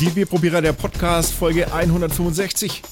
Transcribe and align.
Die 0.00 0.10
Bierprobierer 0.10 0.62
der 0.62 0.74
Podcast, 0.74 1.32
Folge 1.32 1.72
165. 1.72 2.82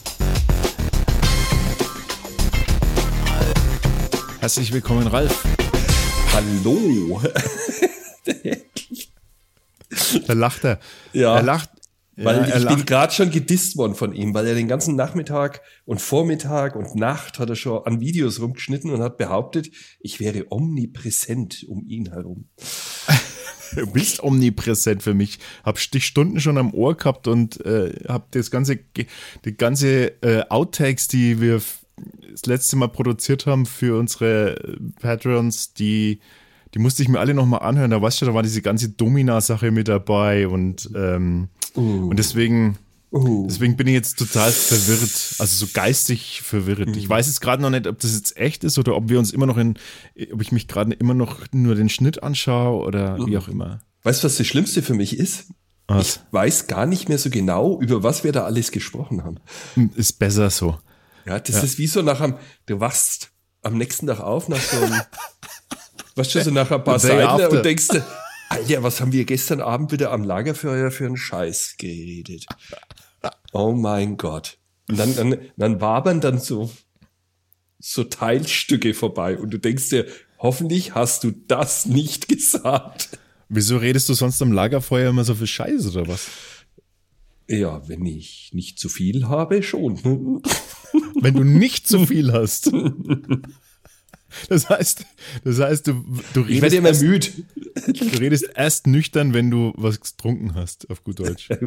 Herzlich 4.41 4.73
willkommen, 4.73 5.07
Ralf. 5.07 5.45
Hallo. 6.33 7.23
da 10.27 10.32
lacht 10.32 10.64
er. 10.64 10.80
Ja. 11.12 11.37
Er 11.37 11.43
lacht. 11.45 11.71
Weil 12.16 12.39
ja, 12.39 12.43
er 12.43 12.57
ich 12.57 12.64
lacht. 12.64 12.77
bin 12.77 12.87
gerade 12.87 13.12
schon 13.12 13.30
gedisst 13.30 13.77
worden 13.77 13.95
von 13.95 14.12
ihm, 14.12 14.34
weil 14.34 14.48
er 14.48 14.57
den 14.57 14.66
ganzen 14.66 14.96
Nachmittag 14.96 15.62
und 15.84 16.00
Vormittag 16.00 16.75
und 16.75 16.96
Nacht 16.96 17.38
hat 17.38 17.48
er 17.48 17.57
schon 17.57 17.84
an 17.86 18.00
Videos 18.00 18.41
rumgeschnitten 18.41 18.91
und 18.91 19.00
hat 19.00 19.16
behauptet, 19.16 19.70
ich 20.00 20.18
wäre 20.18 20.46
omnipräsent 20.50 21.66
um 21.68 21.86
ihn 21.86 22.11
herum. 22.11 22.48
Du 23.75 23.87
bist 23.93 24.23
omnipräsent 24.23 25.03
für 25.03 25.14
mich. 25.14 25.39
Hab 25.64 25.79
dich 25.91 26.07
Stunden 26.07 26.41
schon 26.41 26.59
am 26.59 26.73
Ohr 26.75 26.96
gehabt 26.96 27.29
und 27.29 27.65
äh, 27.65 27.92
hab 28.09 28.30
das 28.33 28.51
ganze, 28.51 28.79
die 29.45 29.56
ganze 29.56 30.23
äh, 30.23 30.42
Outtakes, 30.48 31.09
die 31.09 31.41
wir 31.41 31.61
das 32.30 32.47
letzte 32.47 32.77
Mal 32.77 32.89
produziert 32.89 33.47
haben 33.47 33.66
für 33.66 33.98
unsere 33.98 34.56
äh, 34.56 34.77
Patrons, 35.01 35.73
die, 35.75 36.20
die 36.75 36.79
musste 36.79 37.02
ich 37.02 37.09
mir 37.09 37.20
alle 37.20 37.34
nochmal 37.34 37.61
anhören. 37.62 37.91
Da 37.91 38.01
weißt 38.01 38.20
du, 38.20 38.27
da 38.27 38.34
war 38.34 38.42
diese 38.42 38.62
ganze 38.62 38.91
Domina-Sache 38.91 39.70
mit 39.70 39.89
dabei 39.89 40.47
und, 40.48 40.91
ähm, 40.95 41.48
und 41.75 42.19
deswegen, 42.19 42.78
Uh. 43.12 43.46
deswegen 43.48 43.77
bin 43.77 43.87
ich 43.87 43.95
jetzt 43.95 44.19
total 44.19 44.51
verwirrt, 44.51 45.37
also 45.38 45.66
so 45.66 45.73
geistig 45.73 46.42
verwirrt. 46.42 46.97
Ich 46.97 47.09
weiß 47.09 47.28
jetzt 47.28 47.41
gerade 47.41 47.62
noch 47.62 47.70
nicht, 47.70 47.87
ob 47.87 48.01
das 48.01 48.14
jetzt 48.14 48.37
echt 48.37 48.64
ist 48.64 48.78
oder 48.78 48.97
ob 48.97 49.09
wir 49.09 49.19
uns 49.19 49.33
immer 49.33 49.47
noch 49.47 49.56
in, 49.56 49.78
ob 50.33 50.42
ich 50.42 50.51
mich 50.51 50.66
gerade 50.66 50.92
immer 50.95 51.14
noch 51.14 51.41
nur 51.52 51.77
den 51.77 51.88
Schnitt 51.88 52.23
anschaue 52.23 52.84
oder 52.84 53.16
wie 53.27 53.38
auch 53.38 53.48
immer. 53.48 53.80
Weißt 54.02 54.23
du, 54.23 54.27
was 54.27 54.37
das 54.37 54.47
Schlimmste 54.47 54.83
für 54.83 54.95
mich 54.95 55.19
ist? 55.19 55.47
Was? 55.88 56.16
Ich 56.16 56.33
weiß 56.33 56.66
gar 56.66 56.87
nicht 56.87 57.09
mehr 57.09 57.19
so 57.19 57.30
genau, 57.30 57.80
über 57.80 58.02
was 58.02 58.24
wir 58.24 58.33
da 58.33 58.45
alles 58.45 58.73
gesprochen 58.73 59.22
haben. 59.22 59.38
Ist 59.94 60.19
besser 60.19 60.50
so. 60.50 60.78
Ja, 61.27 61.38
das 61.38 61.62
ist 61.62 61.78
wie 61.78 61.86
so 61.86 62.03
nach 62.03 62.20
einem, 62.20 62.36
du 62.66 62.81
wachst 62.81 63.31
am 63.62 63.78
nächsten 63.78 64.06
Tag 64.06 64.20
auf 64.20 64.48
nach 64.48 64.61
so 64.61 64.77
einem, 64.78 65.00
weißt 66.16 66.34
du, 66.34 66.44
so 66.44 66.50
nach 66.50 66.70
ein 66.70 66.83
paar 66.83 66.98
Seiten 66.98 67.56
und 67.56 67.64
denkst 67.64 67.88
Alter, 68.48 68.83
was 68.83 69.00
haben 69.00 69.12
wir 69.12 69.25
gestern 69.25 69.61
Abend 69.61 69.92
wieder 69.92 70.12
am 70.12 70.22
Lagerfeuer 70.22 70.91
für 70.91 71.06
einen 71.06 71.16
Scheiß 71.16 71.77
geredet? 71.78 72.47
Oh 73.53 73.72
mein 73.72 74.16
Gott. 74.16 74.58
Und 74.88 74.98
dann, 74.98 75.16
dann, 75.16 75.38
dann 75.56 75.80
wabern 75.80 76.20
dann 76.20 76.38
so, 76.38 76.70
so 77.78 78.05
Teilstücke 78.05 78.94
vorbei 78.94 79.36
und 79.36 79.50
du 79.50 79.58
denkst 79.58 79.88
dir, 79.88 80.06
hoffentlich 80.38 80.94
hast 80.94 81.25
du 81.25 81.33
das 81.33 81.86
nicht 81.86 82.28
gesagt. 82.28 83.19
Wieso 83.48 83.77
redest 83.78 84.08
du 84.08 84.14
sonst 84.14 84.42
am 84.42 84.53
Lagerfeuer 84.53 85.10
immer 85.10 85.25
so 85.25 85.34
viel 85.34 85.47
Scheiße 85.47 85.91
oder 85.91 86.08
was? 86.08 86.28
Ja, 87.48 87.86
wenn 87.88 88.05
ich 88.05 88.50
nicht 88.53 88.78
zu 88.78 88.88
viel 88.88 89.28
habe, 89.28 89.62
schon. 89.62 90.42
Wenn 91.20 91.34
du 91.34 91.44
nicht 91.44 91.86
zu 91.86 92.06
viel 92.06 92.33
hast. 92.33 92.72
Das 94.48 94.69
heißt, 94.69 95.05
das 95.44 95.58
heißt, 95.60 95.86
du, 95.86 96.05
du 96.34 96.41
Ich 96.42 96.48
redest, 96.48 96.62
werde 96.62 96.77
immer 96.77 96.88
erst, 96.88 97.02
müde. 97.02 97.28
du 97.86 98.19
redest 98.19 98.46
erst 98.55 98.86
nüchtern, 98.86 99.34
wenn 99.34 99.50
du 99.50 99.72
was 99.77 100.00
getrunken 100.00 100.55
hast, 100.55 100.91
auf 100.91 101.05
gut 101.05 101.19
Deutsch. 101.20 101.48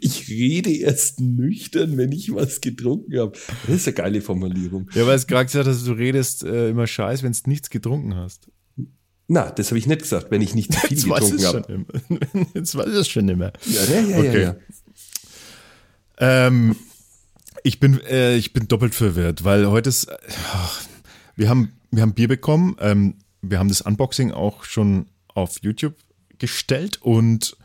Ich 0.00 0.28
rede 0.28 0.70
erst 0.70 1.18
nüchtern, 1.18 1.96
wenn 1.96 2.12
ich 2.12 2.32
was 2.32 2.60
getrunken 2.60 3.18
habe. 3.18 3.32
Das 3.66 3.74
ist 3.74 3.88
eine 3.88 3.94
geile 3.94 4.20
Formulierung. 4.20 4.88
Ja, 4.94 5.04
weil 5.04 5.16
es 5.16 5.26
gerade 5.26 5.46
gesagt 5.46 5.66
hast, 5.66 5.84
du 5.84 5.92
redest 5.94 6.44
äh, 6.44 6.68
immer 6.68 6.86
Scheiß, 6.86 7.24
wenn 7.24 7.32
du 7.32 7.38
nichts 7.46 7.70
getrunken 7.70 8.14
hast. 8.14 8.46
Na, 9.26 9.50
das 9.50 9.70
habe 9.70 9.78
ich 9.78 9.88
nicht 9.88 10.02
gesagt, 10.02 10.30
wenn 10.30 10.42
ich 10.42 10.54
nicht 10.54 10.72
zu 10.74 10.78
viel 10.86 10.96
Jetzt 10.96 11.08
getrunken 11.08 11.44
habe. 11.44 12.46
Jetzt 12.54 12.76
weiß 12.76 12.86
es 12.86 13.08
schon 13.08 13.28
immer. 13.28 13.52
Ja, 13.66 13.84
ja, 13.84 14.00
ja, 14.00 14.18
Okay. 14.18 14.42
ja, 14.42 14.56
ja. 16.20 16.46
Ähm, 16.46 16.76
ich 17.64 17.80
bin, 17.80 18.00
äh, 18.02 18.36
ich 18.36 18.52
bin 18.52 18.68
doppelt 18.68 18.94
verwirrt, 18.94 19.42
weil 19.42 19.66
heute 19.66 19.88
ist, 19.88 20.04
äh, 20.04 20.16
wir 21.36 21.48
haben, 21.48 21.72
wir 21.90 22.02
haben 22.02 22.14
Bier 22.14 22.28
bekommen. 22.28 22.76
Ähm, 22.80 23.16
wir 23.42 23.58
haben 23.58 23.68
das 23.68 23.80
Unboxing 23.80 24.32
auch 24.32 24.64
schon 24.64 25.06
auf 25.28 25.58
YouTube 25.62 25.96
gestellt 26.38 27.00
und 27.02 27.56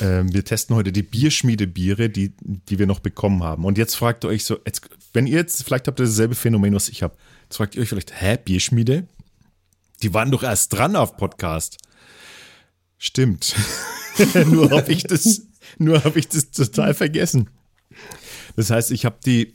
ähm, 0.00 0.32
wir 0.32 0.44
testen 0.44 0.76
heute 0.76 0.92
die 0.92 1.02
Bierschmiede-Biere, 1.02 2.08
die, 2.08 2.32
die 2.40 2.78
wir 2.78 2.86
noch 2.86 3.00
bekommen 3.00 3.42
haben. 3.42 3.64
Und 3.64 3.78
jetzt 3.78 3.94
fragt 3.94 4.24
ihr 4.24 4.28
euch 4.28 4.44
so, 4.44 4.58
jetzt, 4.66 4.88
wenn 5.12 5.26
ihr 5.26 5.38
jetzt, 5.38 5.62
vielleicht 5.64 5.86
habt 5.86 6.00
ihr 6.00 6.06
dasselbe 6.06 6.34
Phänomen, 6.34 6.74
was 6.74 6.88
ich 6.88 7.02
habe, 7.02 7.16
jetzt 7.44 7.56
fragt 7.56 7.74
ihr 7.74 7.82
euch 7.82 7.88
vielleicht, 7.88 8.20
hä, 8.20 8.38
Bierschmiede? 8.42 9.06
Die 10.02 10.12
waren 10.14 10.30
doch 10.30 10.42
erst 10.42 10.72
dran 10.72 10.96
auf 10.96 11.16
Podcast. 11.16 11.78
Stimmt. 12.98 13.54
nur 14.46 14.70
habe 14.70 14.92
ich 14.92 15.04
das, 15.04 15.42
nur 15.78 16.02
habe 16.04 16.18
ich 16.18 16.28
das 16.28 16.50
total 16.50 16.94
vergessen. 16.94 17.50
Das 18.56 18.70
heißt, 18.70 18.90
ich 18.90 19.04
habe 19.04 19.16
die, 19.24 19.54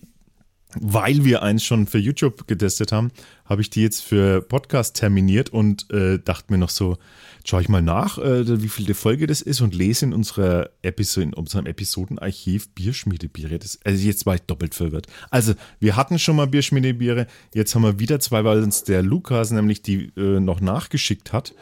weil 0.75 1.25
wir 1.25 1.41
eins 1.41 1.63
schon 1.63 1.87
für 1.87 1.97
YouTube 1.97 2.47
getestet 2.47 2.91
haben, 2.91 3.11
habe 3.45 3.61
ich 3.61 3.71
die 3.71 3.81
jetzt 3.81 4.03
für 4.03 4.41
Podcast 4.41 4.95
terminiert 4.95 5.49
und 5.49 5.89
äh, 5.91 6.19
dachte 6.19 6.51
mir 6.51 6.59
noch 6.59 6.69
so, 6.69 6.97
schaue 7.43 7.61
ich 7.61 7.69
mal 7.69 7.81
nach, 7.81 8.19
äh, 8.19 8.61
wie 8.61 8.69
viel 8.69 8.85
die 8.85 8.93
Folge 8.93 9.25
das 9.25 9.41
ist 9.41 9.61
und 9.61 9.73
lese 9.73 10.05
in 10.05 10.13
unserer 10.13 10.69
Episode, 10.83 11.23
in 11.27 11.33
unserem 11.33 11.65
Episodenarchiv 11.65 12.69
Bierschmiedebiere. 12.69 13.57
Das, 13.57 13.79
also 13.83 14.05
jetzt 14.05 14.27
war 14.27 14.35
ich 14.35 14.41
doppelt 14.41 14.75
verwirrt. 14.75 15.07
Also 15.31 15.53
wir 15.79 15.95
hatten 15.95 16.19
schon 16.19 16.35
mal 16.35 16.45
Bierschmiedebiere, 16.45 17.25
jetzt 17.55 17.73
haben 17.73 17.83
wir 17.83 17.99
wieder 17.99 18.19
zwei, 18.19 18.43
weil 18.43 18.61
uns 18.61 18.83
der 18.83 19.01
Lukas 19.01 19.49
nämlich 19.49 19.81
die 19.81 20.11
äh, 20.15 20.39
noch 20.39 20.61
nachgeschickt 20.61 21.33
hat. 21.33 21.55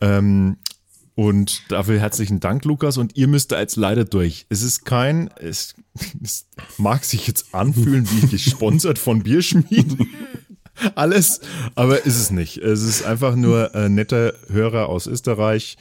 Ähm, 0.00 0.56
und 1.14 1.70
dafür 1.70 1.98
herzlichen 1.98 2.40
Dank, 2.40 2.64
Lukas. 2.64 2.96
Und 2.96 3.16
ihr 3.16 3.28
müsst 3.28 3.52
da 3.52 3.60
jetzt 3.60 3.76
leider 3.76 4.04
durch. 4.04 4.46
Es 4.48 4.62
ist 4.62 4.84
kein, 4.84 5.30
es, 5.38 5.74
es 6.22 6.46
mag 6.78 7.04
sich 7.04 7.26
jetzt 7.26 7.54
anfühlen 7.54 8.08
wie 8.10 8.26
gesponsert 8.26 8.98
von 8.98 9.22
Bierschmied. 9.22 9.96
Alles, 10.94 11.40
aber 11.74 12.06
ist 12.06 12.18
es 12.18 12.30
nicht. 12.30 12.56
Es 12.58 12.82
ist 12.82 13.04
einfach 13.04 13.36
nur 13.36 13.74
ein 13.74 13.94
netter 13.94 14.34
Hörer 14.48 14.88
aus 14.88 15.06
Österreich, 15.06 15.76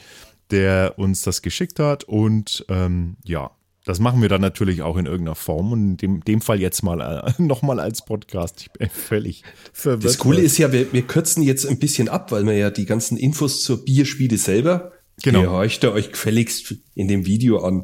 der 0.51 0.95
uns 0.97 1.22
das 1.22 1.41
geschickt 1.41 1.79
hat. 1.79 2.03
Und 2.03 2.66
ähm, 2.68 3.16
ja, 3.23 3.51
das 3.85 4.00
machen 4.00 4.22
wir 4.22 4.29
dann 4.29 4.41
natürlich 4.41 4.81
auch 4.81 4.97
in 4.97 5.06
irgendeiner 5.06 5.35
Form. 5.35 5.72
Und 5.72 5.81
in 5.81 5.97
dem, 5.97 6.25
dem 6.25 6.41
Fall 6.41 6.59
jetzt 6.59 6.84
mal 6.84 7.00
äh, 7.01 7.41
nochmal 7.41 7.79
als 7.79 8.03
Podcast. 8.03 8.62
Ich 8.62 8.72
bin 8.72 8.89
völlig 8.89 9.44
verwirrt. 9.72 10.06
Das 10.06 10.18
Coole 10.18 10.41
ist 10.41 10.57
ja, 10.57 10.72
wir, 10.72 10.91
wir 10.91 11.03
kürzen 11.03 11.44
jetzt 11.44 11.66
ein 11.66 11.79
bisschen 11.79 12.09
ab, 12.09 12.31
weil 12.31 12.45
wir 12.45 12.53
ja 12.57 12.72
die 12.72 12.85
ganzen 12.85 13.18
Infos 13.18 13.63
zur 13.63 13.85
Bierspiele 13.85 14.38
selber, 14.38 14.91
Genau. 15.24 15.41
die 15.41 15.47
horcht 15.47 15.84
ihr 15.84 15.91
euch 15.91 16.12
gefälligst 16.12 16.75
in 16.96 17.07
dem 17.07 17.25
Video 17.25 17.63
an. 17.63 17.84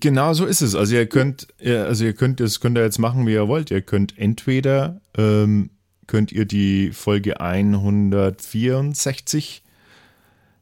Genau 0.00 0.32
so 0.34 0.46
ist 0.46 0.62
es. 0.62 0.74
Also 0.74 0.94
ihr 0.94 1.06
könnt, 1.06 1.48
also 1.64 2.04
ihr 2.04 2.14
könnt, 2.14 2.40
das 2.40 2.60
könnt 2.60 2.78
ihr 2.78 2.84
jetzt 2.84 2.98
machen, 2.98 3.26
wie 3.26 3.32
ihr 3.32 3.48
wollt. 3.48 3.70
Ihr 3.70 3.82
könnt 3.82 4.18
entweder 4.18 5.00
ähm, 5.16 5.70
könnt 6.06 6.32
ihr 6.32 6.46
die 6.46 6.92
Folge 6.92 7.40
164, 7.40 9.62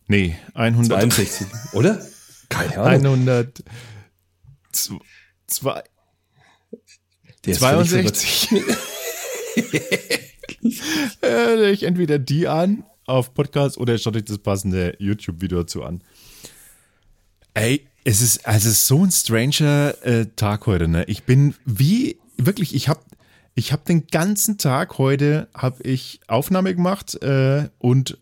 nee, 0.08 0.36
100, 0.54 1.00
62, 1.00 1.46
oder? 1.72 2.04
Keine 2.48 2.78
Ahnung. 2.78 3.26
100, 3.26 3.62
zwei, 5.46 5.82
Der 7.44 7.52
ist 7.52 7.58
völlig 7.58 7.90
62. 7.90 8.48
Hört 11.20 11.60
euch 11.60 11.82
entweder 11.82 12.18
die 12.18 12.48
an 12.48 12.84
auf 13.06 13.34
Podcast 13.34 13.78
oder 13.78 13.96
schaut 13.98 14.16
euch 14.16 14.24
das 14.24 14.38
passende 14.38 14.96
YouTube-Video 14.98 15.58
dazu 15.58 15.82
an. 15.84 16.02
Ey, 17.54 17.86
es 18.04 18.20
ist 18.20 18.46
also 18.46 18.70
so 18.70 19.04
ein 19.04 19.10
stranger 19.10 19.94
äh, 20.04 20.26
Tag 20.36 20.66
heute, 20.66 20.88
ne? 20.88 21.04
Ich 21.04 21.24
bin 21.24 21.54
wie 21.64 22.18
wirklich, 22.36 22.74
ich 22.74 22.88
habe 22.88 23.00
ich 23.54 23.72
hab 23.72 23.84
den 23.84 24.06
ganzen 24.08 24.58
Tag 24.58 24.98
heute 24.98 25.48
habe 25.54 25.82
ich 25.84 26.20
Aufnahme 26.26 26.74
gemacht 26.74 27.20
äh, 27.22 27.68
und 27.78 28.18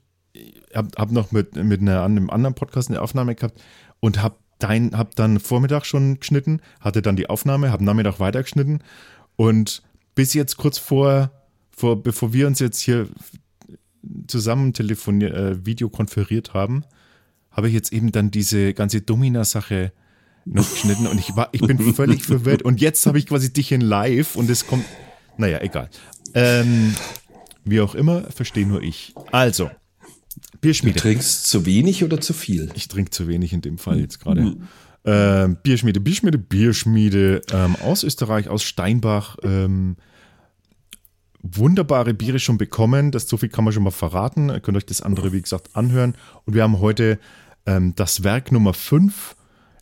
habe 0.75 0.91
hab 0.97 1.11
noch 1.11 1.33
mit 1.33 1.57
mit 1.57 1.81
einer, 1.81 2.05
einem 2.05 2.31
anderen 2.31 2.55
Podcast 2.55 2.91
eine 2.91 3.01
Aufnahme 3.01 3.35
gehabt 3.35 3.61
und 4.01 4.23
habe 4.23 4.37
dein 4.59 4.97
hab 4.97 5.15
dann 5.17 5.41
Vormittag 5.41 5.87
schon 5.87 6.21
geschnitten, 6.21 6.61
hatte 6.81 7.03
dann 7.03 7.17
die 7.17 7.31
Aufnahme, 7.31 7.73
habe 7.73 7.85
Nachmittag 7.85 8.21
weitergeschnitten 8.21 8.83
und 9.37 9.83
bis 10.15 10.35
jetzt 10.35 10.57
kurz 10.59 10.79
vor 10.79 11.31
vor 11.71 12.03
bevor 12.03 12.33
wir 12.33 12.47
uns 12.47 12.61
jetzt 12.61 12.81
hier 12.81 13.09
zusammen 14.27 14.73
telefoniert 14.73 15.35
äh, 15.35 15.65
Video 15.67 15.89
konferiert 15.89 16.55
haben, 16.55 16.85
habe 17.51 17.69
ich 17.69 17.75
jetzt 17.75 17.93
eben 17.93 18.13
dann 18.13 18.31
diese 18.31 18.75
ganze 18.75 19.01
Domina-Sache 19.01 19.93
noch 20.45 20.69
geschnitten 20.69 21.07
und 21.07 21.19
ich 21.19 21.37
war, 21.37 21.49
ich 21.53 21.61
bin 21.61 21.79
völlig 21.95 22.25
verwirrt 22.25 22.63
und 22.63 22.81
jetzt 22.81 23.07
habe 23.07 23.19
ich 23.19 23.27
quasi 23.27 23.53
dich 23.53 23.71
in 23.73 23.81
live 23.81 24.35
und 24.37 24.51
es 24.51 24.67
kommt, 24.67 24.85
naja, 25.37 25.61
egal. 25.61 25.89
Ähm, 26.35 26.95
wie 27.65 27.81
auch 27.81 27.95
immer, 27.95 28.23
verstehe 28.31 28.67
nur 28.67 28.83
ich. 28.83 29.15
Also, 29.31 29.71
Du 30.53 30.59
Bierschmiede. 30.61 30.99
trinkst 30.99 31.47
zu 31.47 31.67
wenig 31.67 32.03
oder 32.05 32.21
zu 32.21 32.33
viel? 32.33 32.71
Ich 32.75 32.89
trinke 32.89 33.11
zu 33.11 33.29
wenig 33.29 33.53
in 33.53 33.61
dem 33.61 33.79
Fall 33.79 34.01
jetzt 34.01 34.19
gerade. 34.19 34.57
Ähm, 35.05 35.57
Bierschmiede, 35.63 36.01
Bierschmiede, 36.01 36.39
Bierschmiede 36.39 37.43
ähm, 37.53 37.77
aus 37.77 38.03
Österreich, 38.03 38.49
aus 38.49 38.63
Steinbach. 38.63 39.37
Ähm, 39.43 39.97
wunderbare 41.43 42.15
Biere 42.15 42.39
schon 42.39 42.59
bekommen. 42.59 43.11
Das 43.11 43.29
so 43.29 43.37
viel 43.37 43.49
kann 43.49 43.65
man 43.65 43.73
schon 43.73 43.83
mal 43.83 43.91
verraten. 43.91 44.49
Ihr 44.49 44.61
könnt 44.61 44.77
euch 44.77 44.87
das 44.87 45.01
andere, 45.01 45.33
wie 45.33 45.43
gesagt, 45.43 45.75
anhören. 45.75 46.15
Und 46.45 46.55
wir 46.55 46.63
haben 46.63 46.81
heute 46.81 47.19
ähm, 47.67 47.95
das 47.97 48.23
Werk 48.23 48.53
Nummer 48.53 48.75
5 48.75 49.37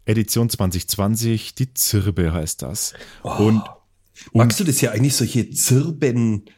Edition 0.07 0.49
2020, 0.49 1.55
die 1.55 1.75
Zirbe 1.75 2.33
heißt 2.33 2.62
das. 2.62 2.95
Oh. 3.23 3.31
Und 3.31 3.62
Magst 4.33 4.61
du 4.61 4.65
das 4.65 4.81
ja 4.81 4.91
eigentlich 4.91 5.17
solche 5.17 5.51
Zirbenräume, 5.51 6.53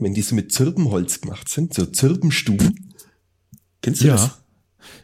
wenn 0.00 0.14
die 0.14 0.22
so 0.22 0.34
mit 0.34 0.52
Zirbenholz 0.52 1.20
gemacht 1.20 1.48
sind, 1.48 1.74
so 1.74 1.86
Zirbenstuben? 1.86 2.94
Kennst 3.82 4.02
du 4.02 4.08
ja, 4.08 4.12
das? 4.14 4.42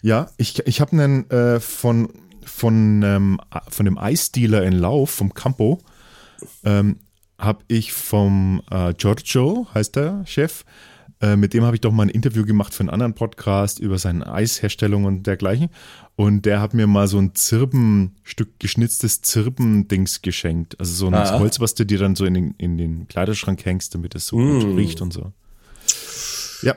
ja, 0.02 0.30
ich, 0.36 0.66
ich 0.66 0.80
habe 0.80 0.92
einen 0.92 1.30
äh, 1.30 1.60
von 1.60 2.12
von 2.44 3.02
ähm, 3.02 3.40
von 3.68 3.86
dem 3.86 3.98
Eisdealer 3.98 4.62
in 4.62 4.74
Lauf 4.74 5.10
vom 5.10 5.34
Campo 5.34 5.80
ähm, 6.64 7.00
habe 7.38 7.64
ich 7.68 7.92
vom 7.92 8.62
äh, 8.70 8.94
Giorgio 8.94 9.66
heißt 9.74 9.96
der 9.96 10.24
Chef 10.26 10.64
äh, 11.22 11.34
mit 11.36 11.54
dem 11.54 11.64
habe 11.64 11.76
ich 11.76 11.80
doch 11.80 11.92
mal 11.92 12.02
ein 12.02 12.08
Interview 12.10 12.44
gemacht 12.44 12.74
für 12.74 12.80
einen 12.80 12.90
anderen 12.90 13.14
Podcast 13.14 13.78
über 13.78 13.96
seine 13.98 14.30
Eisherstellung 14.30 15.04
und 15.04 15.26
dergleichen. 15.26 15.70
Und 16.14 16.44
der 16.44 16.60
hat 16.60 16.74
mir 16.74 16.86
mal 16.86 17.08
so 17.08 17.18
ein 17.18 17.34
Zirbenstück, 17.34 18.58
geschnitztes 18.58 19.22
Zirbendings 19.22 20.20
geschenkt. 20.20 20.78
Also 20.78 20.92
so 20.92 21.06
ein 21.06 21.14
Ah. 21.14 21.38
Holz, 21.38 21.58
was 21.58 21.74
du 21.74 21.86
dir 21.86 21.98
dann 21.98 22.16
so 22.16 22.26
in 22.26 22.34
den, 22.34 22.54
in 22.58 22.76
den 22.76 23.08
Kleiderschrank 23.08 23.64
hängst, 23.64 23.94
damit 23.94 24.14
es 24.14 24.26
so 24.26 24.36
gut 24.36 24.76
riecht 24.76 25.00
und 25.00 25.10
so. 25.14 25.32
Ja. 26.62 26.76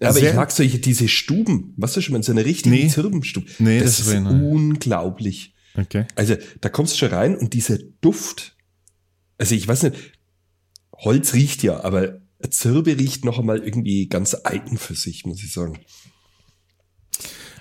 Ja, 0.00 0.08
aber 0.10 0.18
Sehr- 0.18 0.30
ich 0.30 0.36
mag 0.36 0.50
solche, 0.50 0.78
diese 0.80 1.06
Stuben. 1.06 1.72
Was 1.76 1.92
du 1.94 2.00
schon 2.00 2.14
mal, 2.14 2.22
so 2.24 2.32
eine 2.32 2.44
richtige 2.44 2.74
Nee. 2.74 2.88
Zirbenstube. 2.88 3.46
Nee, 3.60 3.78
das, 3.78 3.98
das 3.98 4.08
ist 4.08 4.14
unglaublich. 4.16 5.54
Okay. 5.76 6.06
Also, 6.16 6.34
da 6.60 6.68
kommst 6.70 6.94
du 6.94 6.98
schon 6.98 7.10
rein 7.10 7.36
und 7.36 7.54
dieser 7.54 7.78
Duft, 8.00 8.55
also 9.38 9.54
ich 9.54 9.66
weiß 9.66 9.84
nicht, 9.84 9.96
Holz 10.96 11.34
riecht 11.34 11.62
ja, 11.62 11.84
aber 11.84 12.20
Zirbe 12.50 12.98
riecht 12.98 13.24
noch 13.24 13.38
einmal 13.38 13.62
irgendwie 13.62 14.08
ganz 14.08 14.36
eigen 14.44 14.78
für 14.78 14.94
sich, 14.94 15.24
muss 15.26 15.42
ich 15.42 15.52
sagen. 15.52 15.78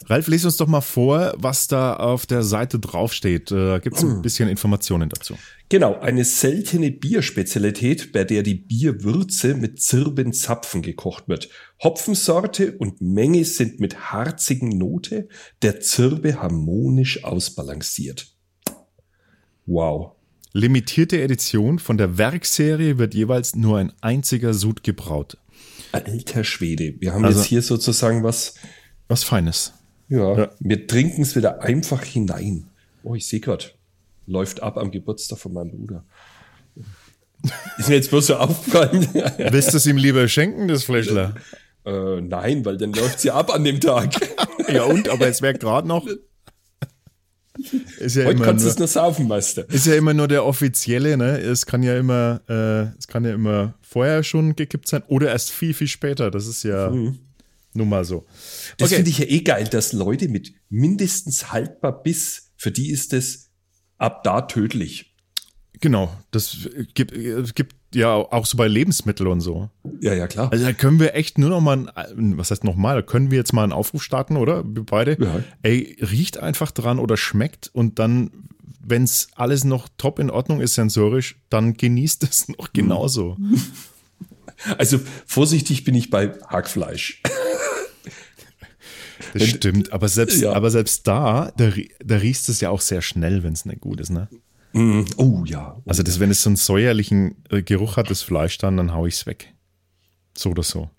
Ralf, 0.08 0.28
les 0.28 0.46
uns 0.46 0.58
doch 0.58 0.68
mal 0.68 0.82
vor, 0.82 1.34
was 1.38 1.68
da 1.68 1.96
auf 1.96 2.28
der 2.28 2.44
Seite 2.44 2.78
draufsteht. 2.78 3.52
Äh, 3.52 3.80
gibt 3.80 3.98
es 3.98 4.04
ein 4.04 4.22
bisschen 4.22 4.48
Informationen 4.48 5.10
dazu. 5.10 5.36
Genau, 5.68 6.00
eine 6.00 6.24
seltene 6.26 6.92
Bierspezialität, 6.92 8.12
bei 8.12 8.24
der 8.24 8.44
die 8.44 8.54
Bierwürze 8.54 9.56
mit 9.56 9.82
Zirbenzapfen 9.82 10.84
gekocht 10.84 11.28
wird. 11.28 11.50
Hopfensorte 11.84 12.78
und 12.78 13.02
Menge 13.02 13.46
sind 13.46 13.80
mit 13.80 14.12
harzigen 14.12 14.78
Note 14.78 15.28
der 15.64 15.80
Zirbe 15.80 16.40
harmonisch 16.40 17.24
ausbalanciert. 17.24 18.28
Wow. 19.66 20.15
Limitierte 20.60 21.22
Edition 21.22 21.80
von 21.80 21.98
der 21.98 22.18
Werkserie 22.18 22.98
wird 22.98 23.14
jeweils 23.14 23.56
nur 23.58 23.78
ein 23.78 23.92
einziger 24.00 24.54
Sud 24.54 24.84
gebraut. 24.86 25.38
Alter 25.92 26.46
Schwede. 26.46 26.96
Wir 27.02 27.12
haben 27.14 27.26
Also- 27.26 27.40
jetzt 27.42 27.50
hier 27.50 27.62
sozusagen 27.62 28.24
was, 28.24 28.54
Was 29.10 29.26
Feines. 29.26 29.74
ja, 30.08 30.38
Ja. 30.38 30.52
wir 30.62 30.88
trinken 30.88 31.24
es 31.24 31.36
wieder 31.36 31.62
einfach 31.62 32.06
hinein. 32.06 32.68
Oh, 33.04 33.16
ich 33.16 33.28
sehe 33.28 33.42
gerade, 33.42 33.66
läuft 34.28 34.64
ab 34.64 34.78
am 34.78 34.92
Geburtstag 34.92 35.40
von 35.40 35.52
meinem 35.52 35.72
Bruder. 35.72 36.06
Ist 37.78 37.90
mir 37.90 37.96
jetzt 37.96 38.10
bloß 38.10 38.28
so 38.28 38.36
aufgefallen. 38.38 39.10
Willst 39.52 39.74
du 39.74 39.78
es 39.78 39.86
ihm 39.86 39.98
lieber 39.98 40.26
schenken, 40.30 40.70
das 40.70 40.86
Fläschler? 40.86 41.36
äh, 41.86 42.22
nein, 42.22 42.64
weil 42.64 42.78
dann 42.78 42.94
läuft 42.94 43.20
sie 43.20 43.30
ab 43.30 43.54
an 43.54 43.66
dem 43.66 43.82
Tag. 43.82 44.14
Ja 44.72 44.86
und, 44.86 45.10
aber 45.10 45.28
es 45.28 45.42
wäre 45.44 45.54
gerade 45.54 45.86
noch. 45.88 46.08
Ist 48.00 48.16
ja, 48.16 48.26
Heute 48.26 48.38
immer 48.38 48.46
kannst 48.46 48.64
du 48.64 48.68
nur, 48.68 48.74
es 48.74 48.80
nur 48.80 48.88
saufen, 48.88 49.28
Meister. 49.28 49.70
ist 49.70 49.86
ja 49.86 49.96
immer 49.96 50.14
nur 50.14 50.28
der 50.28 50.46
offizielle, 50.46 51.18
ne? 51.18 51.40
Es 51.40 51.66
kann 51.66 51.84
ja 51.84 51.98
immer, 51.98 52.42
äh, 52.50 52.98
es 52.98 53.08
kann 53.08 53.24
ja 53.26 53.34
immer 53.34 53.74
vorher 53.82 54.24
schon 54.24 54.56
gekippt 54.56 54.88
sein 54.88 55.04
oder 55.08 55.30
erst 55.30 55.52
viel, 55.52 55.74
viel 55.74 55.88
später. 55.88 56.32
Das 56.32 56.48
ist 56.48 56.64
ja 56.64 56.90
nun 56.92 57.90
mal 57.90 58.06
so. 58.06 58.26
Das 58.78 58.88
Okay. 58.88 58.96
finde 58.98 59.10
ich 59.12 59.18
ja 59.20 59.26
eh 59.26 59.42
geil, 59.42 59.68
dass 59.70 59.92
Leute 59.94 60.30
mit 60.30 60.54
mindestens 60.70 61.52
haltbar 61.52 62.04
bis, 62.04 62.52
für 62.58 62.72
die 62.72 62.90
ist 62.90 63.14
es 63.14 63.50
ab 63.98 64.24
da 64.24 64.42
tödlich. 64.42 65.14
Genau, 65.82 66.16
das 66.32 66.70
gibt, 66.94 67.12
es 67.12 67.54
gibt 67.54 67.76
ja 67.96 68.14
auch 68.14 68.46
so 68.46 68.58
bei 68.58 68.68
Lebensmitteln 68.68 69.28
und 69.30 69.42
so. 69.42 69.70
Ja, 70.02 70.14
ja, 70.14 70.28
klar. 70.28 70.52
Also 70.52 70.66
da 70.66 70.74
können 70.74 71.00
wir 71.00 71.16
echt 71.16 71.38
nur 71.38 71.50
noch 71.50 71.62
mal, 71.62 71.90
ein, 71.96 72.38
was 72.38 72.52
heißt 72.52 72.64
noch 72.64 72.76
mal, 72.76 72.96
da 72.96 73.02
können 73.02 73.32
wir 73.32 73.38
jetzt 73.38 73.54
mal 73.54 73.64
einen 73.64 73.74
Aufruf 73.74 74.04
starten, 74.04 74.38
oder? 74.38 74.64
Wir 74.66 74.84
beide. 74.84 75.18
Ja. 75.20 75.40
Ey, 75.64 75.98
riecht 76.02 76.38
einfach 76.38 76.72
dran 76.72 77.00
oder 77.00 77.18
schmeckt 77.18 77.70
und 77.74 77.98
dann, 78.00 78.30
wenn 78.82 79.04
es 79.04 79.30
alles 79.36 79.64
noch 79.64 79.88
top 79.98 80.20
in 80.20 80.30
Ordnung 80.30 80.62
ist 80.62 80.76
sensorisch, 80.76 81.38
dann 81.50 81.74
genießt 81.76 82.24
es 82.24 82.48
noch 82.58 82.72
genauso. 82.74 83.38
Also 84.78 85.02
vorsichtig 85.26 85.84
bin 85.84 85.96
ich 85.96 86.10
bei 86.10 86.32
Hackfleisch. 86.48 87.22
Das 89.34 89.48
stimmt, 89.48 89.92
aber 89.92 90.08
selbst, 90.08 90.42
Ja. 90.42 90.54
aber 90.54 90.72
selbst 90.72 91.08
da, 91.08 91.52
da, 91.58 91.72
da 92.04 92.16
riechst 92.18 92.48
es 92.50 92.62
ja 92.62 92.70
auch 92.70 92.82
sehr 92.82 93.02
schnell, 93.02 93.44
wenn 93.44 93.54
es 93.54 93.66
nicht 93.66 93.82
gut 93.82 94.00
ist, 94.00 94.10
ne? 94.12 94.30
Mm, 94.76 95.06
oh 95.18 95.44
ja. 95.46 95.82
Also 95.86 96.04
das, 96.04 96.20
wenn 96.20 96.30
es 96.32 96.42
so 96.44 96.50
einen 96.50 96.58
säuerlichen 96.58 97.36
äh, 97.50 97.62
Geruch 97.62 97.96
hat, 97.98 98.10
das 98.10 98.22
Fleisch 98.22 98.58
dann, 98.58 98.76
dann 98.76 98.94
hau 98.94 99.06
ich's 99.06 99.26
weg. 99.26 99.54
So 100.38 100.50
oder 100.52 100.64
so. 100.64 100.90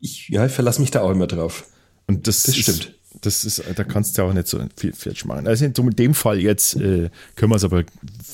Ich, 0.00 0.28
ja, 0.28 0.44
ich 0.44 0.52
verlasse 0.52 0.80
mich 0.82 0.90
da 0.90 1.00
auch 1.00 1.10
immer 1.10 1.26
drauf. 1.26 1.64
Und 2.06 2.26
das, 2.26 2.42
Das 2.42 2.56
ist, 2.56 2.62
stimmt. 2.62 2.94
Das 3.22 3.44
ist, 3.46 3.62
da 3.74 3.84
kannst 3.84 4.18
du 4.18 4.22
auch 4.22 4.32
nicht 4.34 4.48
so 4.48 4.60
viel 4.76 4.92
falsch 4.92 5.24
machen. 5.24 5.46
Also 5.46 5.64
in 5.64 5.72
dem 5.72 6.12
Fall 6.14 6.38
jetzt 6.40 6.76
äh, 6.76 7.08
können 7.36 7.50
wir 7.52 7.56
es 7.56 7.64
aber 7.64 7.84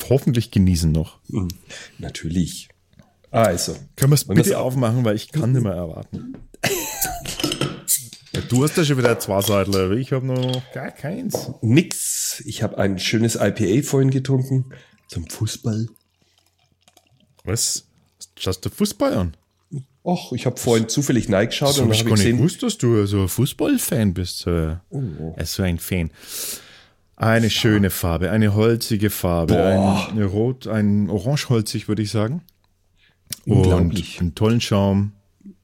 hoffentlich 0.09 0.51
genießen 0.51 0.91
noch. 0.91 1.19
Mm, 1.29 1.47
natürlich. 1.97 2.67
Also. 3.31 3.73
Können 3.95 4.11
wir 4.11 4.15
es 4.15 4.25
bitte 4.25 4.59
auf- 4.59 4.73
aufmachen, 4.73 5.05
weil 5.05 5.15
ich 5.15 5.31
kann 5.31 5.53
nicht 5.53 5.63
mehr 5.63 5.73
erwarten. 5.73 6.35
ja, 8.33 8.41
du 8.49 8.63
hast 8.63 8.75
ja 8.77 8.83
schon 8.83 8.97
wieder 8.97 9.17
zwei 9.19 9.41
Seidler, 9.41 9.91
ich 9.91 10.11
habe 10.11 10.25
noch 10.25 10.61
gar 10.73 10.91
keins. 10.91 11.51
Nix. 11.61 12.14
Ich 12.45 12.63
habe 12.63 12.77
ein 12.77 12.99
schönes 12.99 13.35
IPA 13.35 13.83
vorhin 13.87 14.09
getrunken. 14.11 14.65
Zum 15.07 15.27
Fußball. 15.29 15.87
Was? 17.43 17.85
Schaust 18.37 18.65
du 18.65 18.69
Fußball 18.69 19.13
an? 19.13 19.37
Och, 20.03 20.33
ich 20.33 20.45
habe 20.45 20.57
vorhin 20.57 20.87
zufällig 20.87 21.31
reingeschaut 21.31 21.73
So 21.73 21.83
und 21.83 21.91
ich 21.91 21.99
habe 21.99 22.09
ich 22.09 22.15
gesehen, 22.15 22.37
gewusst, 22.37 22.61
dass 22.63 22.77
du 22.77 23.05
so 23.07 23.23
ein 23.23 23.27
Fußballfan 23.27 24.13
bist. 24.13 24.45
Äh, 24.47 24.75
Oh. 24.89 25.35
so 25.43 25.63
ein 25.63 25.79
Fan. 25.79 26.11
Eine 27.15 27.49
schöne 27.49 27.89
Farbe, 27.89 28.29
eine 28.29 28.53
holzige 28.55 29.09
Farbe, 29.09 29.53
Boah. 29.53 30.09
ein 30.11 30.21
Rot, 30.21 30.67
ein 30.67 31.09
Orangeholzig, 31.09 31.87
würde 31.87 32.01
ich 32.01 32.11
sagen. 32.11 32.43
Unglaublich. 33.45 34.15
Und 34.17 34.21
einen 34.21 34.35
tollen 34.35 34.61
Schaum. 34.61 35.13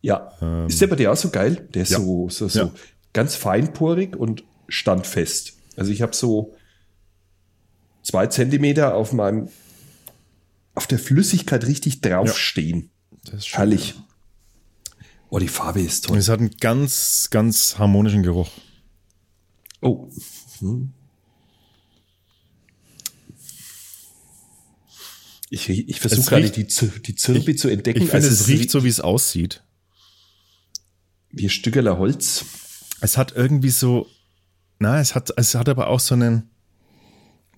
ja. 0.01 0.31
ist 0.67 0.79
der 0.81 0.87
bei 0.87 0.95
dir 0.95 1.11
auch 1.11 1.17
so 1.17 1.29
geil? 1.29 1.67
Der 1.73 1.83
ist 1.83 1.91
Ja. 1.91 1.99
so, 1.99 2.29
so, 2.29 2.47
so 2.47 2.59
Ja. 2.59 2.71
ganz 3.13 3.35
feinporig 3.35 4.15
und 4.15 4.43
standfest. 4.69 5.53
Also 5.75 5.91
ich 5.91 6.01
habe 6.01 6.15
so 6.15 6.55
zwei 8.03 8.27
Zentimeter 8.27 8.95
auf 8.95 9.13
meinem, 9.13 9.49
auf 10.75 10.87
der 10.87 10.99
Flüssigkeit 10.99 11.65
richtig 11.65 12.01
draufstehen. 12.01 12.89
Das 13.25 13.35
ist 13.35 13.47
schön. 13.47 13.57
Herrlich. 13.57 13.95
Oh, 15.29 15.39
die 15.39 15.47
Farbe 15.47 15.81
ist 15.81 16.05
Und 16.07 16.13
toll. 16.13 16.17
es 16.17 16.29
hat 16.29 16.39
einen 16.39 16.51
ganz, 16.59 17.29
ganz 17.31 17.77
harmonischen 17.77 18.23
Geruch. 18.23 18.49
Oh. 19.81 20.09
Hm. 20.59 20.91
Ich, 25.49 25.69
ich 25.69 25.99
versuche 25.99 26.29
gerade 26.29 26.43
riecht- 26.45 26.55
die, 26.55 27.01
die 27.01 27.15
Zirbe 27.15 27.55
zu 27.55 27.67
entdecken. 27.69 27.99
Ich 28.03 28.09
finde, 28.09 28.25
Also 28.25 28.29
es 28.29 28.47
riecht 28.47 28.71
so, 28.71 28.83
wie 28.83 28.89
es 28.89 29.01
aussieht. 29.01 29.63
wie 31.29 31.49
Stückerler 31.49 31.97
Holz. 31.97 32.45
Es 33.01 33.17
hat 33.17 33.33
irgendwie 33.35 33.69
so, 33.69 34.07
na, 34.79 34.99
es 35.01 35.15
hat, 35.15 35.31
es 35.35 35.55
hat 35.55 35.67
aber 35.69 35.87
auch 35.87 35.99
so 35.99 36.13
einen, 36.13 36.49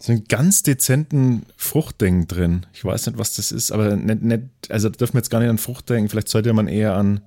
so 0.04 0.12
einen 0.12 0.26
ganz 0.26 0.64
dezenten 0.64 1.46
Fruchtding 1.56 2.28
drin. 2.28 2.66
Ich 2.74 2.84
weiß 2.84 3.08
nicht, 3.08 3.18
was 3.18 3.36
das 3.36 3.54
ist, 3.54 3.72
aber 3.72 3.96
nicht, 3.96 4.22
nicht, 4.22 4.44
also 4.68 4.90
da 4.90 4.98
dürfen 4.98 5.14
wir 5.14 5.20
jetzt 5.20 5.30
gar 5.30 5.40
nicht 5.40 5.48
an 5.48 5.58
Frucht 5.58 5.90
denken. 5.90 6.10
Vielleicht 6.10 6.28
sollte 6.28 6.52
man 6.52 6.68
eher 6.68 6.96
an, 6.96 7.22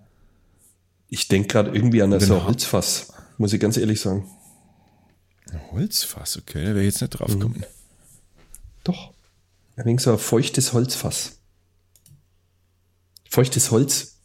Ich 1.08 1.26
denke 1.26 1.48
gerade 1.48 1.70
irgendwie 1.70 2.02
an 2.02 2.12
ein 2.12 2.28
Holzfass, 2.28 3.14
muss 3.38 3.54
ich 3.54 3.60
ganz 3.60 3.78
ehrlich 3.78 4.02
sagen. 4.02 4.30
Holzfass, 5.72 6.36
okay, 6.36 6.62
da 6.62 6.68
wäre 6.74 6.80
ich 6.80 6.92
jetzt 6.92 7.00
nicht 7.00 7.18
drauf 7.18 7.32
gekommen. 7.32 7.64
Doch. 8.84 9.14
Ein 9.76 9.86
wenig 9.86 10.02
so 10.02 10.12
ein 10.12 10.18
feuchtes 10.18 10.74
Holzfass. 10.74 11.38
Feuchtes 13.30 13.70
Holz. 13.70 14.18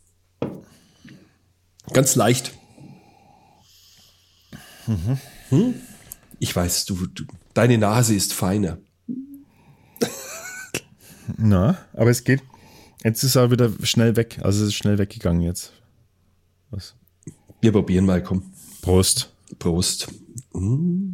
Ganz 1.94 2.16
leicht. 2.16 2.52
Hm? 4.88 5.76
Ich 6.40 6.54
weiß, 6.54 6.84
du, 6.84 7.08
du, 7.08 7.24
deine 7.54 7.78
Nase 7.78 8.16
ist 8.16 8.34
feiner. 8.34 8.78
Na, 11.38 11.78
aber 11.94 12.10
es 12.10 12.24
geht, 12.24 12.42
jetzt 13.04 13.24
ist 13.24 13.36
er 13.36 13.52
wieder 13.52 13.72
schnell 13.84 14.16
weg, 14.16 14.40
also 14.44 14.64
es 14.64 14.70
ist 14.70 14.76
schnell 14.76 14.98
weggegangen 14.98 15.42
jetzt. 15.42 15.72
Was? 16.72 16.96
Wir 17.62 17.72
probieren 17.72 18.06
mal, 18.06 18.22
komm. 18.22 18.44
Prost. 18.82 19.34
Prost. 19.60 20.08
Mm. 20.54 21.14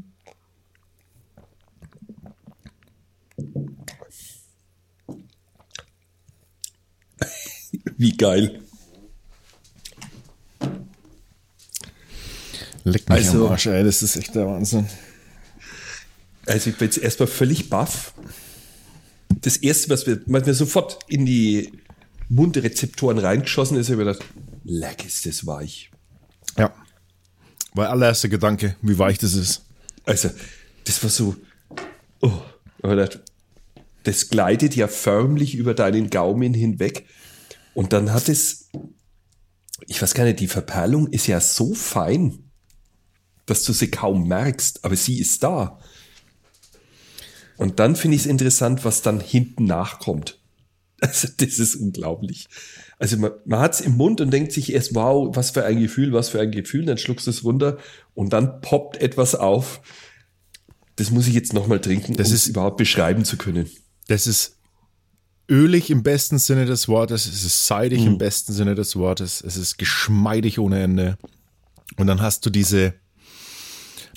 Wie 7.98 8.16
geil. 8.16 8.62
Leck 12.84 13.10
mich 13.10 13.18
Also- 13.18 13.46
am 13.48 13.52
Arsch, 13.52 13.66
ey, 13.68 13.84
das 13.84 14.02
ist 14.02 14.16
echt 14.16 14.34
der 14.36 14.48
Wahnsinn. 14.48 14.88
Also 16.48 16.70
ich 16.70 16.78
bin 16.78 16.88
jetzt 16.88 16.98
erstmal 16.98 17.28
völlig 17.28 17.70
baff. 17.70 18.14
Das 19.42 19.58
erste, 19.58 19.90
was 19.90 20.08
mir, 20.08 20.22
was 20.26 20.46
mir 20.46 20.54
sofort 20.54 21.00
in 21.08 21.26
die 21.26 21.72
Mundrezeptoren 22.30 23.20
reingeschossen 23.20 23.78
ist, 23.78 23.90
habe 23.90 24.02
ich 24.02 24.08
gedacht, 24.08 24.26
leck 24.64 25.06
ist 25.06 25.26
das 25.26 25.46
weich. 25.46 25.92
Ja. 26.58 26.74
Mein 27.74 27.88
allererster 27.88 28.30
Gedanke, 28.30 28.76
wie 28.82 28.98
weich 28.98 29.18
das 29.18 29.34
ist. 29.36 29.66
Also, 30.06 30.30
das 30.86 31.04
war 31.04 31.10
so, 31.10 31.36
oh, 32.22 32.42
oder 32.82 33.10
das 34.04 34.30
gleitet 34.30 34.76
ja 34.76 34.88
förmlich 34.88 35.56
über 35.56 35.74
deinen 35.74 36.10
Gaumen 36.10 36.54
hinweg. 36.54 37.06
Und 37.74 37.94
dann 37.94 38.14
hat 38.14 38.30
es, 38.30 38.70
ich 39.86 40.02
weiß 40.02 40.14
gar 40.14 40.24
nicht, 40.24 40.40
die 40.40 40.48
Verperlung 40.48 41.08
ist 41.08 41.28
ja 41.28 41.42
so 41.42 41.74
fein, 41.74 42.52
dass 43.46 43.64
du 43.64 43.74
sie 43.74 43.92
kaum 43.92 44.28
merkst, 44.28 44.86
aber 44.86 44.96
sie 44.96 45.20
ist 45.20 45.44
da. 45.44 45.80
Und 47.58 47.80
dann 47.80 47.96
finde 47.96 48.16
ich 48.16 48.22
es 48.22 48.28
interessant, 48.28 48.86
was 48.86 49.02
dann 49.02 49.20
hinten 49.20 49.66
nachkommt. 49.66 50.40
Also, 51.00 51.28
das 51.38 51.60
ist 51.60 51.76
unglaublich. 51.76 52.48
Also, 52.98 53.18
man, 53.18 53.30
man 53.46 53.60
hat 53.60 53.76
es 53.76 53.82
im 53.82 53.98
Mund 53.98 54.20
und 54.20 54.32
denkt 54.32 54.52
sich 54.52 54.74
erst, 54.74 54.96
wow, 54.96 55.30
was 55.36 55.52
für 55.52 55.64
ein 55.64 55.80
Gefühl, 55.80 56.12
was 56.12 56.30
für 56.30 56.42
ein 56.42 56.50
Gefühl, 56.50 56.86
dann 56.86 56.98
schluckst 56.98 57.28
du 57.28 57.30
es 57.32 57.44
runter 57.44 57.78
und 58.16 58.34
dann 58.34 58.62
poppt 58.62 58.98
etwas 58.98 59.36
auf. 59.36 59.80
Das 60.96 61.12
muss 61.12 61.28
ich 61.28 61.36
jetzt 61.36 61.54
nochmal 61.54 61.80
trinken, 61.82 62.16
Das 62.16 62.30
um 62.30 62.34
ist- 62.34 62.42
es 62.46 62.48
überhaupt 62.48 62.78
beschreiben 62.78 63.26
zu 63.26 63.38
können. 63.38 63.70
Das 64.08 64.26
ist 64.26 64.58
ölig 65.48 65.92
im 65.92 66.02
besten 66.02 66.40
Sinne 66.40 66.66
des 66.66 66.88
Wortes, 66.88 67.28
es 67.28 67.44
ist 67.44 67.68
seidig 67.68 68.04
im 68.04 68.18
besten 68.18 68.52
Sinne 68.54 68.74
des 68.74 68.96
Wortes, 68.96 69.42
es 69.46 69.56
ist 69.56 69.78
geschmeidig 69.78 70.58
ohne 70.58 70.82
Ende. 70.82 71.20
Und 71.98 72.08
dann 72.08 72.22
hast 72.24 72.44
du 72.44 72.50
diese, 72.50 72.96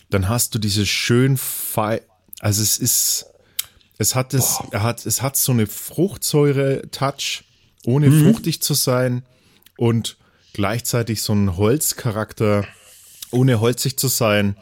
dann 0.09 0.31
hast 0.31 0.55
du 0.55 0.59
diese 0.59 0.87
schön 0.87 1.37
fei, 1.37 2.01
also 2.41 2.63
es 2.63 2.79
ist, 2.79 3.27
es 4.01 4.15
hat 4.15 4.33
es, 4.33 4.57
er 4.71 4.83
hat, 4.83 5.05
es 5.05 5.21
hat 5.21 5.37
so 5.37 5.53
eine 5.53 5.67
Fruchtsäure-Touch, 5.67 7.45
ohne 7.85 8.11
fruchtig 8.11 8.63
zu 8.63 8.73
sein 8.73 9.25
und 9.77 10.17
gleichzeitig 10.55 11.21
so 11.21 11.35
einen 11.35 11.59
Holzcharakter, 11.59 12.67
ohne 13.31 13.61
holzig 13.61 13.99
zu 13.99 14.09
sein. 14.09 14.57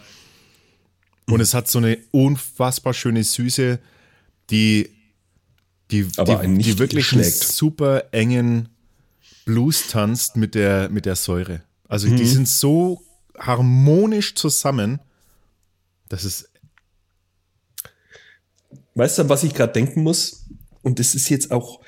Und 1.27 1.41
es 1.41 1.55
hat 1.55 1.69
so 1.69 1.79
eine 1.79 1.99
unfassbar 2.11 2.95
schöne 2.95 3.23
Süße, 3.23 3.79
die 4.51 4.91
die, 5.93 6.09
Aber 6.17 6.45
die, 6.45 6.59
die 6.59 6.79
wirklich 6.81 7.13
einen 7.13 7.23
super 7.23 8.13
engen 8.13 8.71
Blues 9.45 9.87
tanzt 9.87 10.37
mit 10.37 10.57
der, 10.57 10.89
mit 10.89 11.07
der 11.07 11.15
Säure. 11.15 11.63
Also 11.87 12.09
die 12.09 12.27
sind 12.27 12.49
so 12.49 13.05
harmonisch 13.39 14.35
zusammen, 14.35 14.99
das 16.09 16.25
ist, 16.25 16.48
Weißt 18.99 19.17
du, 19.17 19.29
was 19.29 19.45
ich 19.45 19.55
gerade 19.55 19.73
denken 19.73 20.03
muss? 20.03 20.47
Und 20.83 20.99
das 20.99 21.15
ist 21.15 21.29
jetzt 21.29 21.53
auch, 21.53 21.81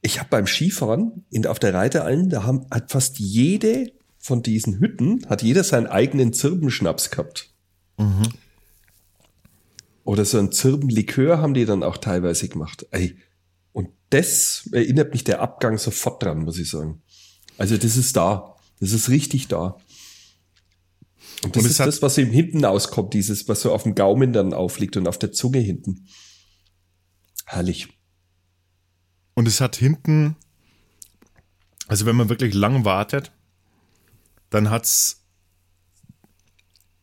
ich 0.00 0.18
habe 0.18 0.30
beim 0.30 0.46
Skifahren 0.46 1.26
in, 1.30 1.46
auf 1.46 1.58
der 1.58 1.74
Reiteralm, 1.74 2.30
da 2.30 2.44
haben, 2.44 2.66
hat 2.70 2.90
fast 2.90 3.18
jede 3.18 3.92
von 4.18 4.42
diesen 4.42 4.78
Hütten, 4.78 5.26
hat 5.28 5.42
jeder 5.42 5.62
seinen 5.62 5.86
eigenen 5.86 6.32
Zirbenschnaps 6.32 7.10
gehabt. 7.10 7.50
Oder 10.04 10.24
so 10.24 10.38
ein 10.38 10.52
Zirbenlikör 10.52 11.42
haben 11.42 11.52
die 11.52 11.66
dann 11.66 11.82
auch 11.82 11.98
teilweise 11.98 12.48
gemacht. 12.48 12.86
Ey, 12.90 13.18
und 13.72 13.90
das 14.08 14.66
erinnert 14.72 15.12
mich 15.12 15.24
der 15.24 15.42
Abgang 15.42 15.76
sofort 15.76 16.22
dran, 16.22 16.44
muss 16.44 16.58
ich 16.58 16.70
sagen. 16.70 17.02
Also 17.58 17.76
das 17.76 17.98
ist 17.98 18.16
da. 18.16 18.56
Das 18.80 18.92
ist 18.92 19.10
richtig 19.10 19.48
da. 19.48 19.76
Und 21.44 21.54
das 21.56 21.64
Und 21.64 21.70
ist 21.70 21.80
das, 21.80 22.02
was 22.02 22.18
ihm 22.18 22.30
hinten 22.30 22.64
auskommt, 22.64 23.14
dieses, 23.14 23.48
was 23.48 23.60
so 23.60 23.72
auf 23.72 23.82
dem 23.84 23.94
Gaumen 23.94 24.32
dann 24.32 24.54
aufliegt 24.54 24.96
und 24.96 25.06
auf 25.06 25.18
der 25.18 25.32
Zunge 25.32 25.58
hinten. 25.58 26.06
Herrlich. 27.46 27.88
und 29.34 29.48
es 29.48 29.60
hat 29.60 29.76
hinten, 29.76 30.36
also 31.88 32.06
wenn 32.06 32.16
man 32.16 32.28
wirklich 32.28 32.54
lang 32.54 32.84
wartet, 32.84 33.32
dann 34.50 34.70
hat's, 34.70 35.24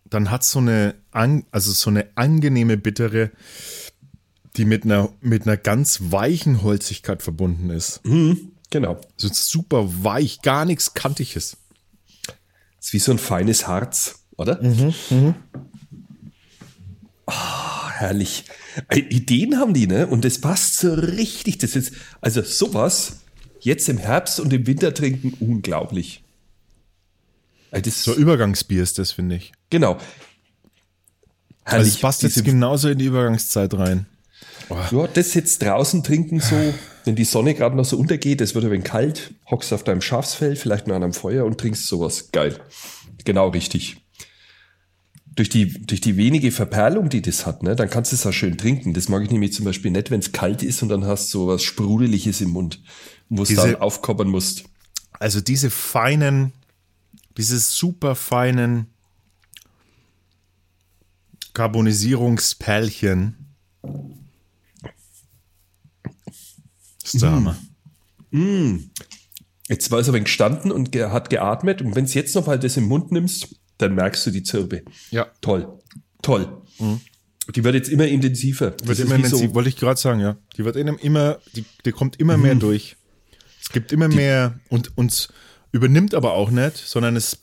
dann 0.05 0.31
hat's 0.31 0.51
so 0.51 0.60
eine, 0.60 0.95
also 1.12 1.71
so 1.71 1.89
eine 1.89 2.10
angenehme 2.15 2.77
bittere, 2.77 3.31
die 4.57 4.65
mit 4.65 4.86
einer, 4.86 5.13
mit 5.21 5.45
einer 5.45 5.57
ganz 5.57 6.00
weichen 6.12 6.62
Holzigkeit 6.62 7.21
verbunden 7.21 7.69
ist. 7.69 8.01
Genau. 8.69 9.00
So 9.17 9.29
super 9.31 10.03
weich, 10.03 10.41
gar 10.41 10.65
nichts 10.65 10.93
Kantiges. 10.93 11.57
Ist 12.79 12.93
wie 12.93 13.00
so 13.00 13.12
ein 13.12 13.19
feines 13.19 13.67
Harz, 13.67 14.20
oder? 14.41 14.60
Ah, 17.25 17.89
herrlich. 17.91 18.45
Äh, 18.89 19.00
Ideen 19.00 19.57
haben 19.57 19.74
die, 19.74 19.88
ne? 19.88 20.07
Und 20.07 20.25
das 20.25 20.39
passt 20.39 20.77
so 20.77 20.93
richtig. 20.93 21.60
Das 21.60 21.75
ist, 21.75 21.93
also 22.19 22.41
sowas 22.41 23.21
jetzt 23.60 23.88
im 23.89 23.98
Herbst 23.98 24.39
und 24.39 24.51
im 24.53 24.65
Winter 24.67 24.93
trinken, 24.93 25.33
unglaublich. 25.39 26.24
Äh, 27.71 27.81
Das, 27.81 28.03
So 28.03 28.13
Übergangsbier 28.13 28.83
ist 28.83 29.00
das, 29.00 29.12
finde 29.12 29.36
ich. 29.38 29.51
genau. 29.69 29.98
Also 31.63 31.77
Herrlich. 31.77 31.93
es 31.93 32.01
passt 32.01 32.24
jetzt 32.24 32.43
genauso 32.43 32.89
in 32.89 32.98
die 32.98 33.05
Übergangszeit 33.05 33.74
rein. 33.75 34.07
Ja, 34.91 35.07
das 35.13 35.36
jetzt 35.36 35.62
draußen 35.62 36.03
trinken 36.03 36.39
so, 36.39 36.55
wenn 37.05 37.15
die 37.15 37.24
Sonne 37.24 37.53
gerade 37.53 37.75
noch 37.77 37.86
so 37.86 37.98
untergeht, 37.98 38.41
es 38.41 38.55
wird 38.55 38.65
ein 38.65 38.71
wenig 38.71 38.86
kalt, 38.86 39.31
hockst 39.50 39.71
auf 39.71 39.83
deinem 39.83 40.01
Schafsfell, 40.01 40.55
vielleicht 40.55 40.88
noch 40.88 40.95
an 40.95 41.03
einem 41.03 41.13
Feuer 41.13 41.45
und 41.45 41.60
trinkst 41.60 41.86
sowas. 41.88 42.31
Geil. 42.31 42.60
Genau 43.25 43.50
richtig. 43.50 44.00
Durch 45.33 45.47
die, 45.47 45.85
durch 45.85 46.01
die 46.01 46.17
wenige 46.17 46.51
Verperlung, 46.51 47.07
die 47.09 47.21
das 47.21 47.45
hat, 47.45 47.63
ne, 47.63 47.75
dann 47.75 47.89
kannst 47.89 48.11
du 48.11 48.15
es 48.17 48.25
auch 48.25 48.33
schön 48.33 48.57
trinken. 48.57 48.93
Das 48.93 49.07
mag 49.07 49.23
ich 49.23 49.31
nämlich 49.31 49.53
zum 49.53 49.63
Beispiel 49.63 49.89
nicht, 49.91 50.11
wenn 50.11 50.19
es 50.19 50.33
kalt 50.33 50.61
ist 50.61 50.83
und 50.83 50.89
dann 50.89 51.05
hast 51.05 51.33
du 51.33 51.39
so 51.39 51.47
was 51.47 51.63
Sprudeliges 51.63 52.41
im 52.41 52.50
Mund, 52.50 52.81
wo 53.29 53.43
es 53.43 53.50
Diese- 53.50 53.61
dann 53.61 53.75
aufkoppern 53.75 54.27
musst. 54.27 54.65
Also 55.19 55.39
diese 55.39 55.69
feinen, 55.69 56.51
diese 57.38 57.59
super 57.59 58.15
feinen 58.15 58.88
Carbonisierungsperlchen. 61.53 63.35
Ist 67.03 67.21
der 67.21 67.31
Hammer. 67.31 67.57
Jetzt 69.67 69.91
war 69.91 70.00
es 70.00 70.09
aber 70.09 70.19
gestanden 70.19 70.71
und 70.71 70.95
hat 70.95 71.29
geatmet 71.29 71.81
und 71.81 71.95
wenn 71.95 72.05
du 72.05 72.11
jetzt 72.11 72.35
noch 72.35 72.47
mal 72.47 72.59
das 72.59 72.77
im 72.77 72.85
Mund 72.85 73.11
nimmst, 73.11 73.55
dann 73.81 73.95
merkst 73.95 74.25
du 74.25 74.31
die 74.31 74.43
Zirbe. 74.43 74.83
Ja. 75.09 75.27
Toll. 75.41 75.79
Toll. 76.21 76.61
Die 77.55 77.63
wird 77.63 77.75
jetzt 77.75 77.89
immer 77.89 78.07
intensiver. 78.07 78.71
Das 78.71 78.88
Wird 78.88 79.00
immer 79.00 79.17
wie 79.17 79.23
intensiv, 79.23 79.53
wollte 79.53 79.69
ich 79.69 79.77
gerade 79.77 80.00
sagen, 80.00 80.19
ja. 80.19 80.38
Die 80.57 80.65
wird 80.65 80.75
immer, 80.75 81.39
die, 81.55 81.65
die 81.85 81.91
kommt 81.91 82.19
immer 82.19 82.38
mehr 82.38 82.55
durch. 82.55 82.95
Es 83.61 83.69
gibt 83.69 83.91
immer 83.91 84.07
mehr 84.07 84.59
und 84.69 84.97
uns 84.97 85.29
übernimmt 85.71 86.13
aber 86.13 86.33
auch 86.33 86.51
nicht, 86.51 86.77
sondern 86.77 87.15
es, 87.15 87.39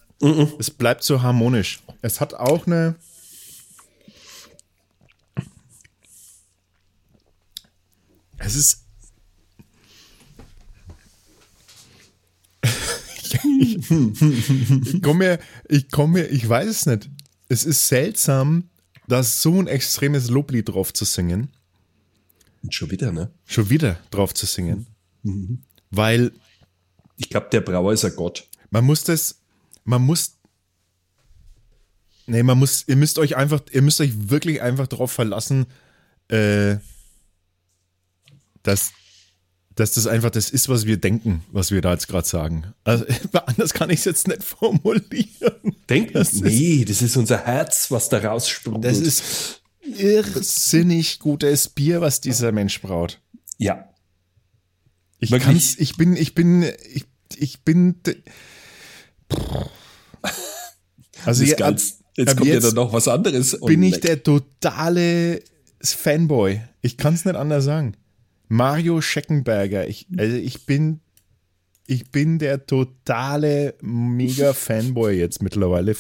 es 0.59 0.71
bleibt 0.71 1.03
so 1.05 1.23
harmonisch. 1.23 1.81
Es 2.03 2.21
hat 2.21 2.35
auch 2.35 2.67
eine. 2.67 2.97
Es 8.39 8.55
ist. 8.55 8.85
Ich 13.35 15.03
komme 15.03 15.39
ich 15.69 15.91
komme 15.91 16.25
ich 16.27 16.49
weiß 16.49 16.69
es 16.69 16.87
nicht. 16.87 17.11
Es 17.49 17.65
ist 17.65 17.89
seltsam, 17.89 18.69
da 19.07 19.23
so 19.23 19.59
ein 19.59 19.67
extremes 19.67 20.29
Loblied 20.29 20.69
drauf 20.69 20.93
zu 20.93 21.05
singen. 21.05 21.49
Und 22.63 22.75
schon 22.75 22.91
wieder, 22.91 23.13
ne? 23.13 23.31
Schon 23.47 23.71
wieder 23.71 23.99
drauf 24.11 24.35
zu 24.35 24.47
singen. 24.47 24.87
Weil 25.91 26.33
Ich 27.17 27.31
glaube, 27.31 27.49
der 27.51 27.61
Brauer 27.61 27.93
ist 27.93 28.05
ein 28.05 28.15
Gott. 28.17 28.49
man 28.71 28.85
muss 28.85 29.05
das, 29.05 29.41
man 29.85 30.03
muss, 30.03 30.37
nee, 32.27 32.43
man 32.43 32.59
muss, 32.59 32.87
ihr 32.87 32.97
müsst 32.97 33.19
euch 33.19 33.37
einfach, 33.37 33.63
ihr 33.73 33.83
müsst 33.83 34.01
euch 34.01 34.31
wirklich 34.31 34.61
einfach 34.63 34.87
darauf 34.87 35.11
verlassen, 35.11 35.67
äh, 36.29 36.77
dass, 38.63 38.93
dass 39.79 39.93
das 39.93 40.07
einfach 40.07 40.31
das 40.31 40.51
ist, 40.51 40.69
was 40.69 40.87
wir 40.87 40.97
denken, 40.97 41.45
was 41.53 41.71
wir 41.71 41.81
da 41.81 41.93
jetzt 41.93 42.09
gerade 42.09 42.27
sagen. 42.27 42.73
Also 42.85 43.05
anders 43.47 43.73
kann 43.75 43.91
ich 43.91 44.01
es 44.01 44.05
jetzt 44.07 44.27
nicht 44.29 44.43
formulieren. 44.43 45.77
Denken? 45.89 46.15
Das 46.15 46.33
ist- 46.33 46.43
nee, 46.43 46.85
das 46.85 47.01
ist 47.03 47.17
unser 47.17 47.45
Herz, 47.45 47.91
was 47.91 48.09
da 48.09 48.19
raussprudelt. 48.19 48.85
Das 48.85 48.99
ist 48.99 49.63
irrsinnig 49.81 51.19
gutes 51.19 51.69
Bier, 51.69 52.01
was 52.01 52.21
dieser 52.21 52.53
Mensch 52.53 52.81
braut. 52.81 53.21
ja. 53.59 53.85
Ich 55.21 55.33
Wirklich? 55.33 55.47
kann's, 55.49 55.75
ich 55.79 55.97
bin, 55.97 56.17
ich 56.17 56.33
bin, 56.37 56.63
ich, 56.95 57.05
ich 57.37 57.65
bin. 57.65 57.97
Also 61.25 61.43
ja, 61.43 61.51
ist 61.51 61.59
ganz, 61.59 61.99
jetzt 62.17 62.37
kommt 62.37 62.47
ja 62.49 62.55
jetzt 62.55 62.65
dann 62.69 62.75
noch 62.75 62.93
was 62.93 63.09
anderes. 63.09 63.59
bin 63.61 63.83
ich 63.83 63.95
leck. 63.95 64.03
der 64.03 64.23
totale 64.23 65.43
Fanboy. 65.83 66.61
Ich 66.83 66.97
kann 66.97 67.15
es 67.15 67.25
nicht 67.25 67.35
anders 67.35 67.65
sagen. 67.65 67.97
Mario 68.49 69.01
Scheckenberger. 69.01 69.89
Ich, 69.89 70.07
also 70.17 70.37
ich 70.37 70.67
bin, 70.67 71.01
ich 71.87 72.11
bin 72.11 72.39
der 72.39 72.67
totale 72.67 73.75
mega 73.81 74.53
Fanboy 74.53 75.19
jetzt 75.19 75.43
mittlerweile. 75.43 75.97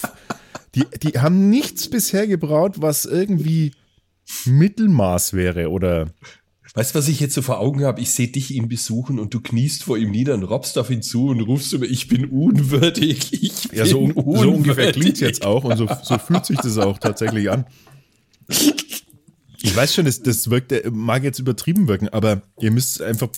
Die, 0.75 0.85
die 1.03 1.19
haben 1.19 1.49
nichts 1.51 1.89
bisher 1.89 2.27
gebraut, 2.27 2.77
was 2.81 3.05
irgendwie 3.05 3.73
Mittelmaß 4.45 5.33
wäre 5.33 5.71
oder 5.71 6.09
Weißt 6.75 6.95
du, 6.95 6.99
was 6.99 7.09
ich 7.09 7.19
jetzt 7.19 7.35
so 7.35 7.43
vor 7.43 7.61
Augen 7.61 7.83
habe? 7.85 8.01
Ich 8.01 8.11
sehe 8.11 8.29
dich 8.29 8.51
ihn 8.51 8.69
besuchen 8.69 9.19
und 9.19 9.33
du 9.33 9.41
kniest 9.41 9.85
vor 9.85 9.97
ihm 9.97 10.11
nieder 10.11 10.35
und 10.35 10.45
robbst 10.45 10.77
auf 10.79 10.91
ihn 10.91 11.03
zu 11.03 11.29
und 11.29 11.41
rufst 11.41 11.73
über, 11.73 11.87
ich 11.87 12.09
bin 12.09 12.27
unwürdig, 12.27 13.33
ich 13.33 13.69
bin 13.71 13.79
ja, 13.79 13.87
so, 13.87 14.01
unwürdig. 14.01 14.43
so 14.43 14.51
ungefähr 14.51 14.93
klingt 14.93 15.19
jetzt 15.19 15.45
auch 15.45 15.65
und 15.65 15.77
so, 15.77 15.89
so 16.03 16.19
fühlt 16.19 16.45
sich 16.45 16.59
das 16.59 16.77
auch 16.79 16.99
tatsächlich 16.99 17.51
an. 17.51 17.65
Ich 19.61 19.75
weiß 19.75 19.95
schon, 19.95 20.05
das, 20.05 20.23
das 20.23 20.51
wirkt, 20.51 20.73
äh, 20.73 20.91
mag 20.91 21.25
jetzt 21.25 21.39
übertrieben 21.39 21.89
wirken, 21.89 22.09
aber 22.09 22.43
ihr 22.61 22.71
müsst 22.71 23.03
einfach 23.03 23.29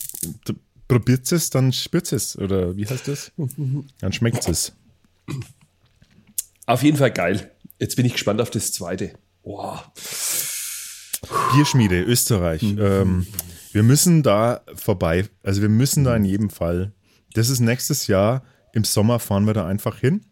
probiert 0.90 1.30
es, 1.30 1.50
dann 1.50 1.72
spürt 1.72 2.12
es. 2.12 2.36
Oder 2.36 2.76
wie 2.76 2.86
heißt 2.86 3.06
das? 3.08 3.32
Dann 4.00 4.12
schmeckt 4.12 4.48
es. 4.48 4.72
Auf 6.66 6.82
jeden 6.82 6.96
Fall 6.96 7.12
geil. 7.12 7.50
Jetzt 7.78 7.96
bin 7.96 8.04
ich 8.04 8.14
gespannt 8.14 8.40
auf 8.40 8.50
das 8.50 8.72
zweite. 8.72 9.14
Boah. 9.42 9.92
Bierschmiede, 11.54 12.02
Österreich. 12.02 12.62
Mhm. 12.62 12.78
Ähm, 12.80 13.26
wir 13.72 13.82
müssen 13.82 14.22
da 14.22 14.62
vorbei. 14.74 15.28
Also 15.42 15.62
wir 15.62 15.68
müssen 15.68 16.04
da 16.04 16.16
in 16.16 16.24
jedem 16.24 16.50
Fall. 16.50 16.92
Das 17.34 17.48
ist 17.48 17.60
nächstes 17.60 18.08
Jahr. 18.08 18.42
Im 18.72 18.84
Sommer 18.84 19.20
fahren 19.20 19.46
wir 19.46 19.54
da 19.54 19.66
einfach 19.66 19.98
hin. 19.98 20.22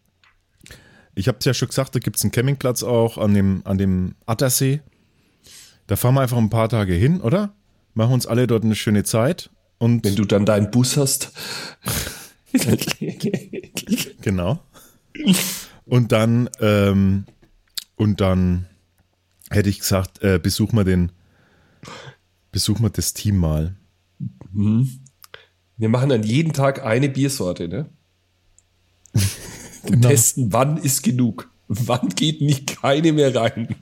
Ich 1.14 1.28
habe 1.28 1.38
es 1.38 1.44
ja 1.44 1.54
schon 1.54 1.68
gesagt, 1.68 1.94
da 1.94 2.00
gibt 2.00 2.16
es 2.16 2.22
einen 2.22 2.32
Campingplatz 2.32 2.82
auch 2.82 3.18
an 3.18 3.34
dem, 3.34 3.62
an 3.64 3.78
dem 3.78 4.14
Attersee. 4.26 4.80
Da 5.88 5.96
fahren 5.96 6.14
wir 6.14 6.20
einfach 6.20 6.36
ein 6.36 6.50
paar 6.50 6.68
Tage 6.68 6.92
hin, 6.92 7.20
oder? 7.20 7.54
Machen 7.94 8.12
uns 8.12 8.26
alle 8.26 8.46
dort 8.46 8.62
eine 8.62 8.76
schöne 8.76 9.04
Zeit. 9.04 9.50
Und 9.78 10.04
Wenn 10.04 10.16
du 10.16 10.24
dann 10.24 10.44
deinen 10.44 10.70
Bus 10.70 10.96
hast. 10.96 11.32
genau. 14.20 14.60
Und 15.86 16.12
dann, 16.12 16.50
ähm, 16.60 17.24
und 17.96 18.20
dann 18.20 18.66
hätte 19.50 19.70
ich 19.70 19.80
gesagt, 19.80 20.22
äh, 20.22 20.38
besuch 20.38 20.72
mal 20.72 20.84
den, 20.84 21.10
besuch 22.52 22.80
mal 22.80 22.90
das 22.90 23.14
Team 23.14 23.38
mal. 23.38 23.74
Mhm. 24.52 25.00
Wir 25.78 25.88
machen 25.88 26.10
dann 26.10 26.22
jeden 26.22 26.52
Tag 26.52 26.84
eine 26.84 27.08
Biersorte, 27.08 27.66
ne? 27.66 27.88
Und 29.84 29.92
genau. 29.92 30.08
testen, 30.08 30.52
wann 30.52 30.76
ist 30.76 31.02
genug. 31.02 31.50
Wann 31.68 32.10
geht 32.10 32.42
nicht 32.42 32.82
keine 32.82 33.12
mehr 33.12 33.34
rein. 33.34 33.74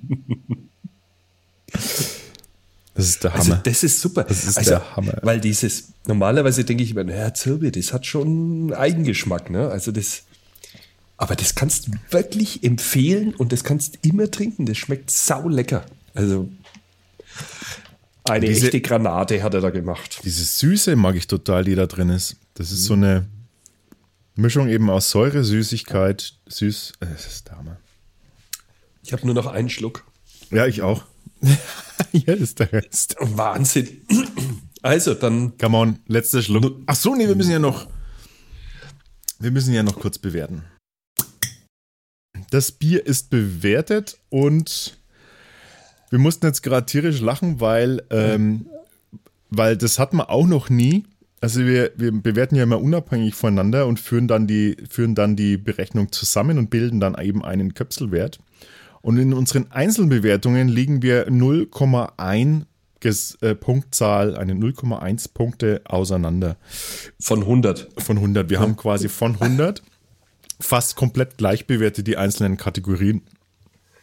Das 2.95 3.09
ist 3.09 3.25
der 3.25 3.33
also, 3.35 3.45
Hammer. 3.45 3.55
Also 3.57 3.71
das 3.71 3.83
ist 3.83 4.01
super. 4.01 4.25
Das 4.25 4.45
ist 4.45 4.57
also, 4.57 4.71
der 4.71 4.97
Hammer. 4.97 5.19
Weil 5.23 5.41
dieses, 5.41 5.93
normalerweise 6.07 6.65
denke 6.65 6.83
ich 6.83 6.93
immer, 6.93 7.05
naja, 7.05 7.35
Zirbe, 7.35 7.71
das 7.71 7.93
hat 7.93 8.07
schon 8.07 8.73
Eigengeschmack, 8.73 9.51
ne? 9.51 9.69
Also 9.69 9.93
das, 9.93 10.23
aber 11.19 11.37
das 11.37 11.55
kannst 11.55 11.89
du 11.89 11.93
wirklich 12.11 12.65
empfehlen 12.65 13.35
und 13.35 13.53
das 13.53 13.65
kannst 13.65 13.97
du 13.97 14.09
immer 14.09 14.31
trinken. 14.31 14.65
Das 14.65 14.79
schmeckt 14.79 15.11
sau 15.11 15.49
lecker. 15.49 15.85
Also 16.15 16.49
eine 18.25 18.47
diese, 18.47 18.67
echte 18.67 18.81
Granate 18.81 19.43
hat 19.43 19.55
er 19.55 19.61
da 19.61 19.71
gemacht. 19.71 20.21
Diese 20.25 20.45
Süße 20.45 20.97
mag 20.97 21.17
ich 21.17 21.27
total, 21.27 21.65
die 21.65 21.75
da 21.75 21.87
drin 21.87 22.09
ist. 22.09 22.37
Das 22.55 22.73
ist 22.73 22.85
so 22.85 22.95
eine 22.95 23.27
Mischung 24.35 24.69
eben 24.69 24.91
aus 24.91 25.11
Säure, 25.11 25.45
Süßigkeit, 25.45 26.35
süß. 26.47 26.95
Äh, 27.01 27.07
das 27.13 27.27
ist 27.27 27.49
der 27.49 27.59
Hammer. 27.59 27.77
Ich 29.03 29.13
habe 29.13 29.25
nur 29.25 29.35
noch 29.35 29.47
einen 29.47 29.69
Schluck. 29.69 30.05
Ja, 30.51 30.67
ich 30.67 30.83
auch. 30.83 31.05
Hier 32.13 32.37
ist 32.37 32.59
der 32.61 32.73
Rest. 32.73 33.17
Wahnsinn. 33.21 34.03
Also, 34.83 35.15
dann. 35.15 35.57
Come 35.59 35.77
on, 35.77 35.99
letzter 36.07 36.43
Schluck. 36.43 36.83
Ach 36.87 36.95
so, 36.95 37.15
nee, 37.15 37.27
wir 37.27 37.37
müssen 37.37 37.53
ja 37.53 37.59
noch. 37.59 37.89
Wir 39.39 39.51
müssen 39.51 39.75
ja 39.75 39.83
noch 39.83 39.99
kurz 39.99 40.19
bewerten. 40.19 40.65
Das 42.51 42.73
Bier 42.73 43.05
ist 43.05 43.31
bewertet 43.31 44.19
und 44.29 44.99
wir 46.11 46.19
mussten 46.19 46.47
jetzt 46.47 46.63
gerade 46.63 46.87
tierisch 46.87 47.21
lachen, 47.21 47.61
weil, 47.61 48.03
ähm, 48.11 48.67
weil 49.51 49.77
das 49.77 49.99
hat 49.99 50.13
man 50.13 50.27
auch 50.27 50.47
noch 50.47 50.71
nie. 50.71 51.05
Also 51.41 51.61
wir, 51.61 51.93
wir 51.97 52.13
bewerten 52.13 52.57
ja 52.57 52.63
immer 52.63 52.81
unabhängig 52.81 53.35
voneinander 53.35 53.87
und 53.87 54.01
führen 54.01 54.29
dann, 54.29 54.47
die, 54.47 54.77
führen 54.89 55.15
dann 55.15 55.37
die 55.37 55.59
Berechnung 55.59 56.13
zusammen 56.13 56.59
und 56.59 56.71
bilden 56.71 57.01
dann 57.01 57.17
eben 57.21 57.45
einen 57.45 57.75
Köpselwert. 57.75 58.39
Und 59.07 59.19
in 59.19 59.33
unseren 59.35 59.71
Einzelbewertungen 59.71 60.67
liegen 60.67 61.01
wir 61.01 61.29
0,1 61.29 62.65
äh, 63.41 63.55
Punktzahl, 63.55 64.37
eine 64.37 64.55
0,1 64.55 65.33
Punkte 65.33 65.81
auseinander. 65.85 66.57
Von 67.21 67.43
100. 67.43 67.89
Von 67.99 68.17
100. 68.17 68.51
Wir 68.51 68.59
haben 68.59 68.75
quasi 68.75 69.09
von 69.09 69.41
100 69.41 69.85
fast 70.59 70.97
komplett 70.97 71.39
gleich 71.39 71.69
bewertet, 71.69 72.09
die 72.09 72.17
einzelnen 72.17 72.57
Kategorien. 72.57 73.23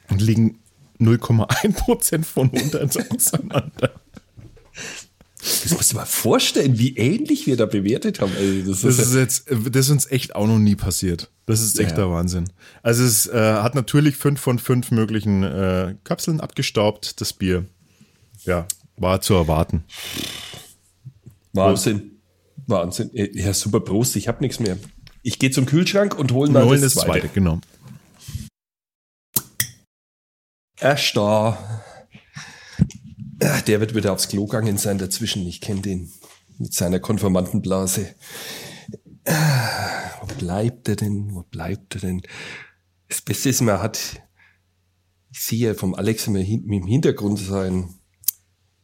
Und 0.09 0.21
liegen 0.21 0.59
0,1% 1.01 2.23
von 2.23 2.49
100 2.53 3.11
auseinander. 3.13 3.91
Das 5.43 5.71
musst 5.71 5.91
du 5.91 5.97
mal 5.97 6.05
vorstellen, 6.05 6.79
wie 6.79 6.95
ähnlich 6.95 7.47
wir 7.47 7.57
da 7.57 7.65
bewertet 7.65 8.21
haben. 8.21 8.31
Also 8.37 8.71
das, 8.71 8.81
das, 8.81 9.07
ist, 9.07 9.15
jetzt, 9.15 9.45
das 9.49 9.85
ist 9.85 9.91
uns 9.91 10.09
echt 10.09 10.35
auch 10.35 10.47
noch 10.47 10.59
nie 10.59 10.75
passiert. 10.75 11.29
Das 11.45 11.61
ist 11.61 11.77
echt 11.79 11.91
ja. 11.91 11.97
der 11.97 12.09
Wahnsinn. 12.09 12.45
Also 12.81 13.03
es 13.03 13.27
äh, 13.27 13.37
hat 13.37 13.75
natürlich 13.75 14.15
fünf 14.15 14.39
von 14.39 14.57
fünf 14.57 14.91
möglichen 14.91 15.43
äh, 15.43 15.95
Kapseln 16.05 16.39
abgestaubt, 16.39 17.19
das 17.19 17.33
Bier. 17.33 17.65
Ja, 18.45 18.67
war 18.95 19.19
zu 19.19 19.33
erwarten. 19.33 19.83
Wahnsinn. 21.51 21.99
Prost. 21.99 22.13
Wahnsinn. 22.67 23.09
Ja, 23.13 23.53
super 23.53 23.81
Prost, 23.81 24.15
ich 24.15 24.29
habe 24.29 24.41
nichts 24.41 24.59
mehr. 24.59 24.77
Ich 25.21 25.39
gehe 25.39 25.51
zum 25.51 25.65
Kühlschrank 25.65 26.17
und 26.17 26.31
hole 26.31 26.51
mal 26.51 26.65
das, 26.67 26.81
das 26.81 26.93
zweite. 26.93 27.11
zweite. 27.11 27.27
Genau. 27.33 27.59
Erst 30.79 31.15
da. 31.17 31.83
Der 33.43 33.81
wird 33.81 33.93
wieder 33.93 34.13
aufs 34.13 34.29
Klo 34.29 34.45
gegangen 34.45 34.77
sein 34.77 34.97
dazwischen. 34.97 35.45
Ich 35.45 35.59
kenne 35.59 35.81
den 35.81 36.13
mit 36.59 36.73
seiner 36.73 37.01
Konformantenblase. 37.01 38.15
Wo 39.25 40.25
bleibt 40.37 40.87
er 40.87 40.95
denn? 40.95 41.35
Wo 41.35 41.43
bleibt 41.43 41.95
er 41.95 42.01
denn? 42.01 42.21
Das 43.09 43.21
Beste 43.21 43.49
ist, 43.49 43.59
man 43.59 43.81
hat, 43.81 44.21
ich 45.29 45.41
sehe 45.41 45.75
vom 45.75 45.93
Alex 45.93 46.27
immer 46.27 46.39
im 46.39 46.87
Hintergrund 46.87 47.37
sein, 47.37 47.93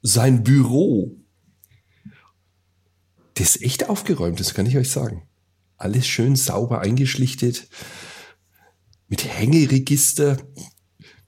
sein 0.01 0.43
Büro. 0.43 1.15
Das 3.35 3.55
ist 3.55 3.61
echt 3.61 3.87
aufgeräumt, 3.87 4.41
das 4.41 4.53
kann 4.53 4.65
ich 4.65 4.75
euch 4.75 4.91
sagen. 4.91 5.23
Alles 5.77 6.05
schön 6.05 6.35
sauber 6.35 6.81
eingeschlichtet. 6.81 7.69
Mit 9.07 9.23
Hängeregister. 9.23 10.37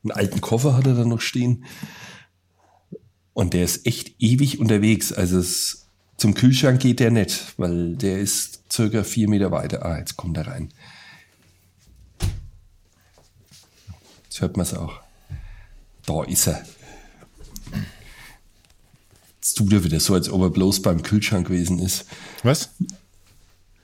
Einen 0.03 0.11
alten 0.11 0.41
Koffer 0.41 0.75
hat 0.75 0.85
er 0.85 0.95
da 0.95 1.05
noch 1.05 1.21
stehen. 1.21 1.63
Und 3.33 3.53
der 3.53 3.63
ist 3.63 3.85
echt 3.85 4.15
ewig 4.19 4.59
unterwegs. 4.59 5.13
Also 5.13 5.39
es, 5.39 5.87
zum 6.17 6.33
Kühlschrank 6.33 6.81
geht 6.81 6.99
der 6.99 7.11
nicht, 7.11 7.53
weil 7.57 7.95
der 7.95 8.19
ist 8.19 8.71
circa 8.71 9.03
vier 9.03 9.29
Meter 9.29 9.51
weiter. 9.51 9.85
Ah, 9.85 9.97
jetzt 9.97 10.17
kommt 10.17 10.37
er 10.37 10.47
rein. 10.47 10.69
Jetzt 14.23 14.41
hört 14.41 14.57
man 14.57 14.65
es 14.65 14.73
auch. 14.73 15.01
Da 16.05 16.23
ist 16.23 16.47
er. 16.47 16.63
Jetzt 19.35 19.55
tut 19.55 19.73
er 19.73 19.83
wieder 19.83 19.99
so, 19.99 20.13
als 20.13 20.29
ob 20.29 20.41
er 20.41 20.49
bloß 20.49 20.81
beim 20.81 21.01
Kühlschrank 21.01 21.47
gewesen 21.47 21.79
ist. 21.79 22.05
Was? 22.43 22.69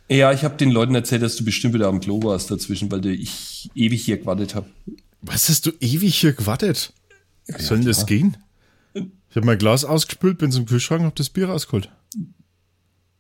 Ja, 0.10 0.32
ich 0.32 0.44
habe 0.44 0.56
den 0.56 0.72
Leuten 0.72 0.96
erzählt, 0.96 1.22
dass 1.22 1.36
du 1.36 1.44
bestimmt 1.44 1.74
wieder 1.74 1.88
am 1.88 2.00
Klo 2.00 2.22
warst 2.24 2.50
dazwischen, 2.50 2.90
weil 2.92 3.06
ich 3.08 3.70
ewig 3.76 4.06
hier 4.06 4.18
gewartet 4.18 4.56
habe. 4.56 4.70
Was 5.22 5.50
hast 5.50 5.66
du 5.66 5.72
ewig 5.82 6.16
hier 6.16 6.34
gewartet? 6.34 6.94
Wie 7.48 7.62
soll 7.62 7.78
denn 7.78 7.88
das 7.88 8.06
gehen? 8.06 8.38
Ich 9.30 9.36
habe 9.36 9.46
mein 9.46 9.58
Glas 9.58 9.86
ausgespült, 9.86 10.38
bin 10.38 10.52
zum 10.52 10.66
Kühlschrank 10.66 11.02
und 11.02 11.08
hab 11.08 11.16
das 11.16 11.30
Bier 11.30 11.50
rausgeholt. 11.50 11.92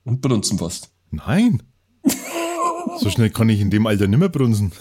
Und 0.03 0.21
brunzen 0.21 0.57
fast. 0.57 0.91
Nein. 1.11 1.63
so 2.99 3.09
schnell 3.09 3.29
kann 3.29 3.49
ich 3.49 3.59
in 3.59 3.69
dem 3.69 3.87
Alter 3.87 4.07
nimmer 4.07 4.29
brunzen. 4.29 4.71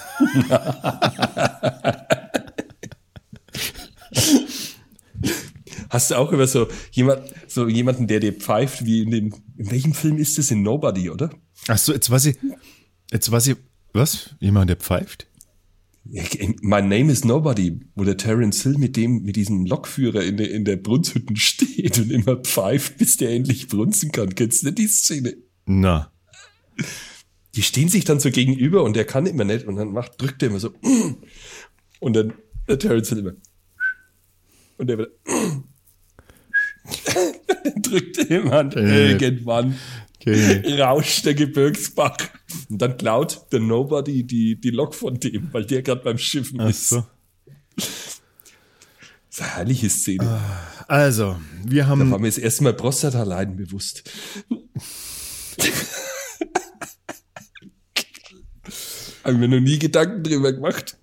Hast 5.91 6.11
du 6.11 6.17
auch 6.17 6.33
über 6.33 6.47
so, 6.47 6.69
jemand, 6.91 7.23
so 7.49 7.69
jemanden, 7.69 8.07
der 8.07 8.21
dir 8.21 8.33
pfeift, 8.33 8.85
wie 8.85 9.03
in 9.03 9.11
dem, 9.11 9.35
in 9.57 9.71
welchem 9.71 9.95
Film 9.95 10.19
ist 10.19 10.37
das? 10.37 10.51
In 10.51 10.63
Nobody, 10.63 11.11
oder? 11.11 11.31
Ach 11.69 11.79
so, 11.79 11.93
jetzt 11.93 12.11
weiß 12.11 12.27
ich, 12.27 12.37
jetzt 13.11 13.31
weiß 13.31 13.47
ich, 13.49 13.57
was? 13.93 14.35
Jemand, 14.41 14.69
der 14.69 14.77
pfeift? 14.77 15.27
My 16.63 16.81
Name 16.83 17.11
is 17.11 17.25
Nobody, 17.25 17.81
wo 17.95 18.05
der 18.05 18.17
Terence 18.17 18.63
Hill 18.63 18.79
mit 18.79 18.97
dem, 18.97 19.23
mit 19.23 19.37
diesem 19.37 19.67
Lokführer 19.67 20.23
in 20.23 20.37
der, 20.37 20.51
in 20.51 20.65
der 20.65 20.77
Brunshütten 20.77 21.37
steht 21.37 21.99
und 21.99 22.11
immer 22.11 22.37
pfeift, 22.37 22.99
bis 22.99 23.17
der 23.17 23.31
endlich 23.31 23.69
brunzen 23.69 24.13
kann. 24.13 24.35
Kennst 24.35 24.65
du 24.65 24.73
die 24.73 24.87
Szene? 24.87 25.37
Na. 25.65 26.13
Die 27.55 27.63
stehen 27.63 27.89
sich 27.89 28.05
dann 28.05 28.21
so 28.21 28.31
gegenüber 28.31 28.85
und 28.85 28.95
der 28.95 29.05
kann 29.05 29.27
immer 29.27 29.45
nicht 29.45 29.67
und 29.67 29.77
dann 29.77 29.93
macht, 29.93 30.21
drückt 30.21 30.43
er 30.43 30.51
immer 30.51 30.61
so 30.61 30.71
und 32.01 32.15
dann 32.15 32.35
der 32.69 32.79
Terence 32.79 33.09
Hill 33.09 33.19
immer 33.19 33.33
und 34.79 34.87
der 34.89 34.99
wieder 34.99 35.11
drückt 37.83 38.31
jemand 38.31 38.77
äh. 38.77 39.13
irgendwann 39.13 39.77
Okay. 40.27 40.81
Rauscht 40.81 41.25
der 41.25 41.35
Gebirgsbach. 41.35 42.17
Und 42.69 42.83
dann 42.83 42.97
klaut 42.97 43.47
der 43.53 43.61
Nobody 43.61 44.25
die, 44.25 44.61
die 44.61 44.71
Lok 44.71 44.95
von 44.95 45.21
dem, 45.21 45.53
weil 45.53 45.65
der 45.65 45.83
gerade 45.83 46.03
beim 46.03 46.19
Schiffen 46.19 46.61
Ach 46.61 46.69
ist. 46.69 46.89
So. 46.89 47.07
Das 47.77 47.87
ist 49.31 49.41
eine 49.41 49.51
herrliche 49.51 49.89
Szene. 49.89 50.41
Also, 50.89 51.37
wir 51.65 51.83
Da 51.83 51.89
haben 51.89 52.11
war 52.11 52.19
mir 52.19 52.27
das 52.27 52.39
erste 52.39 52.65
Mal 52.65 52.75
Prostata-Leiden 52.75 53.57
bewusst. 53.57 54.11
Haben 59.25 59.41
wir 59.41 59.49
noch 59.49 59.61
nie 59.61 59.79
Gedanken 59.79 60.23
drüber 60.23 60.53
gemacht. 60.53 60.97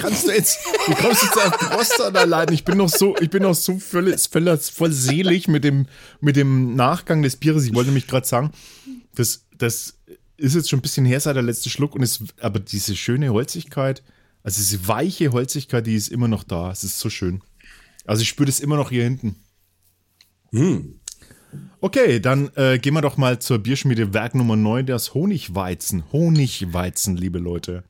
Kannst 0.00 0.26
du 0.26 0.32
jetzt, 0.32 0.58
du 0.86 0.94
kommst 0.94 1.22
jetzt 1.22 1.36
auf 1.36 1.58
Prostata 1.58 2.24
leiden. 2.24 2.54
Ich 2.54 2.64
bin 2.64 2.78
noch 2.78 2.88
so, 2.88 3.16
ich 3.20 3.30
bin 3.30 3.42
noch 3.42 3.54
so 3.54 3.78
voll, 3.78 4.16
voll, 4.16 4.58
voll 4.58 4.92
selig 4.92 5.48
mit 5.48 5.64
dem, 5.64 5.86
mit 6.20 6.36
dem 6.36 6.74
Nachgang 6.74 7.22
des 7.22 7.36
Bieres. 7.36 7.64
Ich 7.64 7.74
wollte 7.74 7.90
nämlich 7.90 8.06
gerade 8.06 8.26
sagen, 8.26 8.52
das, 9.14 9.46
das 9.56 9.98
ist 10.36 10.54
jetzt 10.54 10.70
schon 10.70 10.78
ein 10.78 10.82
bisschen 10.82 11.04
her 11.04 11.20
seit 11.20 11.36
der 11.36 11.42
letzte 11.42 11.70
Schluck 11.70 11.94
und 11.94 12.02
es, 12.02 12.24
aber 12.40 12.60
diese 12.60 12.96
schöne 12.96 13.30
Holzigkeit, 13.30 14.02
also 14.42 14.58
diese 14.58 14.88
weiche 14.88 15.32
Holzigkeit, 15.32 15.86
die 15.86 15.94
ist 15.94 16.08
immer 16.08 16.28
noch 16.28 16.44
da. 16.44 16.70
Es 16.70 16.82
ist 16.82 16.98
so 16.98 17.10
schön. 17.10 17.42
Also 18.06 18.22
ich 18.22 18.28
spüre 18.28 18.46
das 18.46 18.60
immer 18.60 18.76
noch 18.76 18.90
hier 18.90 19.04
hinten. 19.04 19.36
Okay, 21.80 22.20
dann 22.20 22.50
äh, 22.56 22.78
gehen 22.78 22.94
wir 22.94 23.02
doch 23.02 23.16
mal 23.16 23.38
zur 23.38 23.58
Bierschmiede 23.58 24.14
Werk 24.14 24.34
Nummer 24.34 24.56
9, 24.56 24.86
das 24.86 25.14
Honigweizen. 25.14 26.04
Honigweizen, 26.12 27.16
liebe 27.16 27.38
Leute. 27.38 27.84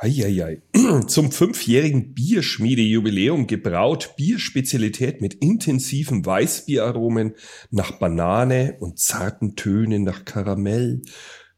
Eieiei. 0.00 0.62
Zum 1.08 1.32
fünfjährigen 1.32 2.14
Bierschmiede-Jubiläum 2.14 3.48
gebraut 3.48 4.14
Bierspezialität 4.16 5.20
mit 5.20 5.34
intensiven 5.34 6.24
Weißbieraromen 6.24 7.34
nach 7.70 7.98
Banane 7.98 8.76
und 8.78 9.00
zarten 9.00 9.56
Tönen 9.56 10.04
nach 10.04 10.24
Karamell 10.24 11.02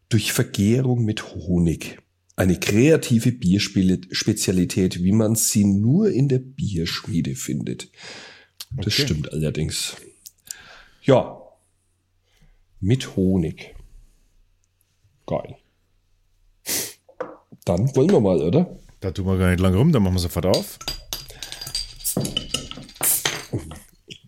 durch 0.08 0.32
Vergärung 0.32 1.04
mit 1.04 1.34
Honig. 1.34 1.98
Eine 2.34 2.58
kreative 2.58 3.32
Bierspezialität, 3.32 5.04
wie 5.04 5.12
man 5.12 5.34
sie 5.34 5.64
nur 5.64 6.10
in 6.10 6.28
der 6.28 6.38
Bierschmiede 6.38 7.34
findet. 7.34 7.90
Das 8.72 8.94
Okay. 8.94 9.02
stimmt 9.02 9.32
allerdings. 9.32 9.96
Ja. 11.02 11.42
Mit 12.80 13.16
Honig. 13.16 13.74
Geil. 15.26 15.56
Dann 17.64 17.94
wollen 17.96 18.10
wir 18.10 18.20
mal, 18.20 18.40
oder? 18.40 18.78
Da 19.00 19.10
tun 19.10 19.26
wir 19.26 19.38
gar 19.38 19.50
nicht 19.50 19.60
lang 19.60 19.74
rum, 19.74 19.92
dann 19.92 20.02
machen 20.02 20.14
wir 20.14 20.20
sofort 20.20 20.46
auf. 20.46 20.78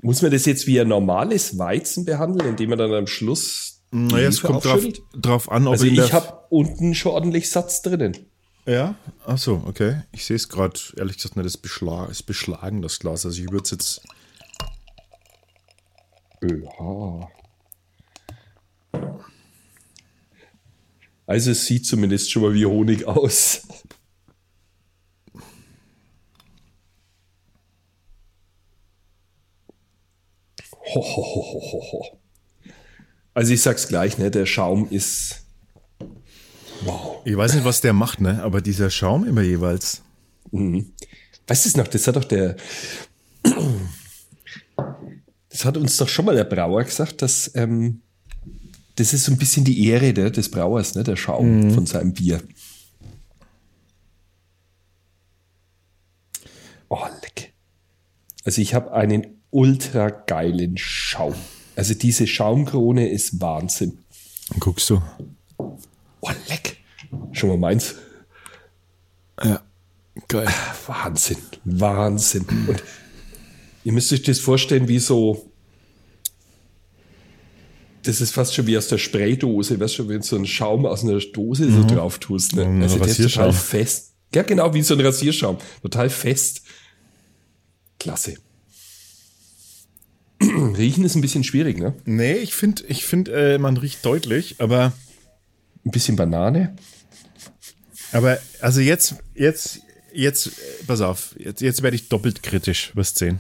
Muss 0.02 0.22
man 0.22 0.30
das 0.32 0.46
jetzt 0.46 0.66
wie 0.66 0.80
ein 0.80 0.88
normales 0.88 1.58
Weizen 1.58 2.04
behandeln, 2.04 2.50
indem 2.50 2.70
man 2.70 2.78
dann 2.78 2.92
am 2.92 3.06
Schluss 3.06 3.82
Naja, 3.92 4.28
es 4.28 4.40
kommt 4.42 4.64
drauf, 4.64 4.82
drauf 5.14 5.50
an, 5.50 5.66
ob 5.66 5.72
Also 5.74 5.85
der- 5.87 6.04
ich 6.04 6.12
habe 6.12 6.40
unten 6.50 6.94
schon 6.94 7.12
ordentlich 7.12 7.50
Satz 7.50 7.82
drinnen. 7.82 8.16
Ja, 8.66 8.94
ach 9.26 9.38
so, 9.38 9.62
okay. 9.66 10.02
Ich 10.12 10.24
sehe 10.24 10.37
es 10.37 10.48
gerade, 10.48 10.78
ehrlich 10.96 11.16
gesagt, 11.16 11.37
nicht, 11.37 11.46
das 11.46 11.56
beschla 11.56 12.06
ist 12.06 12.22
beschlagen, 12.24 12.80
das 12.82 12.98
Glas. 13.00 13.26
Also 13.26 13.42
ich 13.42 13.50
würde 13.50 13.64
es 13.64 13.70
jetzt. 13.72 14.02
Oha. 16.78 17.28
Also 21.26 21.52
es 21.52 21.66
sieht 21.66 21.87
zumindest 21.87 22.30
schon 22.30 22.42
mal 22.42 22.54
wie 22.54 22.66
Honig 22.66 23.06
aus. 23.06 23.62
Ho, 30.94 31.00
ho, 31.00 31.22
ho, 31.22 31.42
ho, 31.42 31.61
ho, 31.72 31.92
ho. 31.92 32.18
Also 33.35 33.54
ich 33.54 33.62
sag's 33.62 33.88
gleich, 33.88 34.18
ne, 34.18 34.30
der 34.30 34.44
Schaum 34.44 34.88
ist 34.90 35.46
wow. 36.82 37.22
Ich 37.24 37.37
weiß 37.37 37.54
nicht, 37.54 37.64
was 37.64 37.80
der 37.80 37.94
macht, 37.94 38.20
ne? 38.20 38.42
Aber 38.42 38.61
dieser 38.61 38.90
Schaum 38.90 39.26
immer 39.26 39.40
jeweils. 39.40 40.02
Weißt 40.50 41.64
du 41.64 41.68
es 41.68 41.76
noch, 41.76 41.88
das 41.88 42.06
hat 42.06 42.16
doch 42.16 42.24
der 42.24 42.56
das 45.48 45.64
hat 45.64 45.76
uns 45.78 45.96
doch 45.96 46.08
schon 46.08 46.26
mal 46.26 46.35
der 46.35 46.44
Brauer 46.44 46.85
gesagt, 46.85 47.22
dass 47.22 47.50
ähm, 47.54 48.02
das 48.96 49.14
ist 49.14 49.24
so 49.24 49.33
ein 49.33 49.38
bisschen 49.38 49.64
die 49.64 49.87
Ehre 49.87 50.12
der, 50.12 50.31
des 50.31 50.50
Brauers, 50.50 50.94
ne, 50.94 51.02
der 51.02 51.16
Schaum 51.16 51.70
von 51.70 51.87
seinem 51.87 52.12
Bier. 52.12 52.42
Oh, 56.88 57.07
leck. 57.22 57.52
Also 58.44 58.61
ich 58.61 58.74
habe 58.74 58.92
einen 58.92 59.40
ultra 59.50 60.11
geilen 60.11 60.76
Schaum. 60.76 61.35
Also 61.74 61.94
diese 61.94 62.26
Schaumkrone 62.26 63.09
ist 63.09 63.40
Wahnsinn. 63.40 63.98
Dann 64.50 64.61
guckst 64.61 64.90
du. 64.90 65.02
Oh, 65.57 66.31
leck. 66.48 66.76
Schon 67.33 67.48
mal 67.48 67.59
meins. 67.59 67.94
Ja. 69.42 69.62
Geil. 70.28 70.48
Wahnsinn, 70.87 71.38
Wahnsinn. 71.64 72.44
Und 72.66 72.83
ihr 73.85 73.92
müsst 73.92 74.12
euch 74.12 74.22
das 74.22 74.38
vorstellen, 74.38 74.88
wie 74.88 74.98
so. 74.98 75.48
Das 78.05 78.21
ist 78.21 78.33
fast 78.33 78.55
schon 78.55 78.67
wie 78.67 78.77
aus 78.77 78.88
der 78.88 78.99
Spraydose, 78.99 79.79
weißt 79.79 79.99
du, 79.99 80.09
wenn 80.09 80.21
du 80.21 80.27
so 80.27 80.37
einen 80.37 80.47
Schaum 80.47 80.87
aus 80.87 81.05
einer 81.05 81.19
Dose 81.19 81.71
so 81.71 81.85
drauf 81.85 82.19
tust. 82.19 82.57
Ne? 82.57 82.65
Ein 82.65 82.83
Also 82.83 82.99
der 82.99 83.09
ist 83.09 83.23
total 83.23 83.53
fest. 83.53 84.12
Ja, 84.35 84.43
genau, 84.43 84.73
wie 84.75 84.83
so 84.83 84.95
ein 84.95 85.01
Rasierschaum. 85.01 85.59
Total 85.83 86.11
fest. 86.11 86.62
Klasse. 88.01 88.35
Riechen 90.77 91.05
ist 91.05 91.15
ein 91.15 91.21
bisschen 91.21 91.45
schwierig, 91.45 91.79
ne? 91.79 91.95
Nee, 92.05 92.35
ich 92.35 92.55
finde, 92.55 92.83
ich 92.88 93.05
find, 93.05 93.29
äh, 93.29 93.59
man 93.59 93.77
riecht 93.77 94.05
deutlich, 94.05 94.57
aber, 94.59 94.93
Ein 95.85 95.91
bisschen 95.91 96.17
Banane. 96.17 96.75
aber 98.12 98.38
also 98.61 98.81
jetzt, 98.81 99.17
jetzt, 99.35 99.81
jetzt, 100.12 100.47
äh, 100.49 100.51
pass 100.87 101.01
auf, 101.01 101.35
jetzt, 101.38 101.61
jetzt 101.61 101.83
werde 101.83 101.97
ich 101.97 102.09
doppelt 102.09 102.43
kritisch, 102.43 102.91
wirst 102.97 103.19
sehen. 103.19 103.38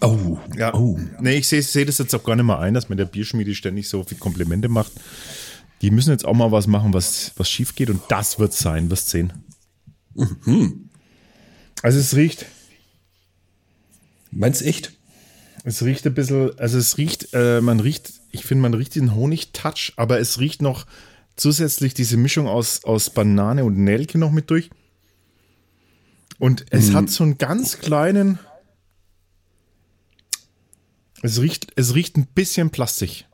Oh, 0.00 0.38
Ja. 0.56 0.72
oh. 0.74 0.98
Nee, 1.20 1.36
ich 1.38 1.48
sehe 1.48 1.62
seh 1.62 1.84
das 1.84 1.98
jetzt 1.98 2.14
auch 2.14 2.22
gar 2.24 2.36
nicht 2.36 2.44
mal 2.44 2.58
ein, 2.58 2.74
dass 2.74 2.88
mir 2.88 2.96
der 2.96 3.06
Bierschmiede 3.06 3.54
ständig 3.54 3.88
so 3.88 4.04
viel 4.04 4.18
Komplimente 4.18 4.68
macht. 4.68 4.92
Die 5.82 5.90
müssen 5.90 6.10
jetzt 6.10 6.24
auch 6.24 6.34
mal 6.34 6.52
was 6.52 6.66
machen, 6.66 6.94
was, 6.94 7.32
was 7.36 7.50
schief 7.50 7.74
geht 7.74 7.90
und 7.90 8.00
das 8.08 8.38
wird 8.38 8.52
sein, 8.52 8.90
wirst 8.90 9.10
sehen. 9.10 9.32
Also 11.82 11.98
es 11.98 12.14
riecht, 12.16 12.46
Meinst 14.30 14.62
echt? 14.62 14.92
es 15.64 15.82
riecht 15.82 16.06
ein 16.06 16.14
bisschen, 16.14 16.58
also 16.58 16.76
es 16.78 16.98
riecht, 16.98 17.28
äh, 17.32 17.60
man 17.60 17.80
riecht, 17.80 18.12
ich 18.30 18.44
finde, 18.44 18.62
man 18.62 18.74
riecht 18.74 18.94
den 18.96 19.14
Honig-Touch, 19.14 19.94
aber 19.96 20.18
es 20.20 20.38
riecht 20.38 20.60
noch 20.60 20.86
zusätzlich 21.36 21.94
diese 21.94 22.16
Mischung 22.16 22.46
aus, 22.46 22.84
aus 22.84 23.10
Banane 23.10 23.64
und 23.64 23.78
Nelke 23.78 24.18
noch 24.18 24.30
mit 24.30 24.50
durch. 24.50 24.70
Und 26.38 26.66
es 26.70 26.92
hat 26.92 27.08
so 27.10 27.24
einen 27.24 27.38
ganz 27.38 27.78
kleinen, 27.78 28.38
es 31.24 31.40
riecht, 31.40 31.72
es 31.76 31.94
riecht 31.94 32.16
ein 32.18 32.26
bisschen 32.26 32.68
Plastik. 32.68 33.24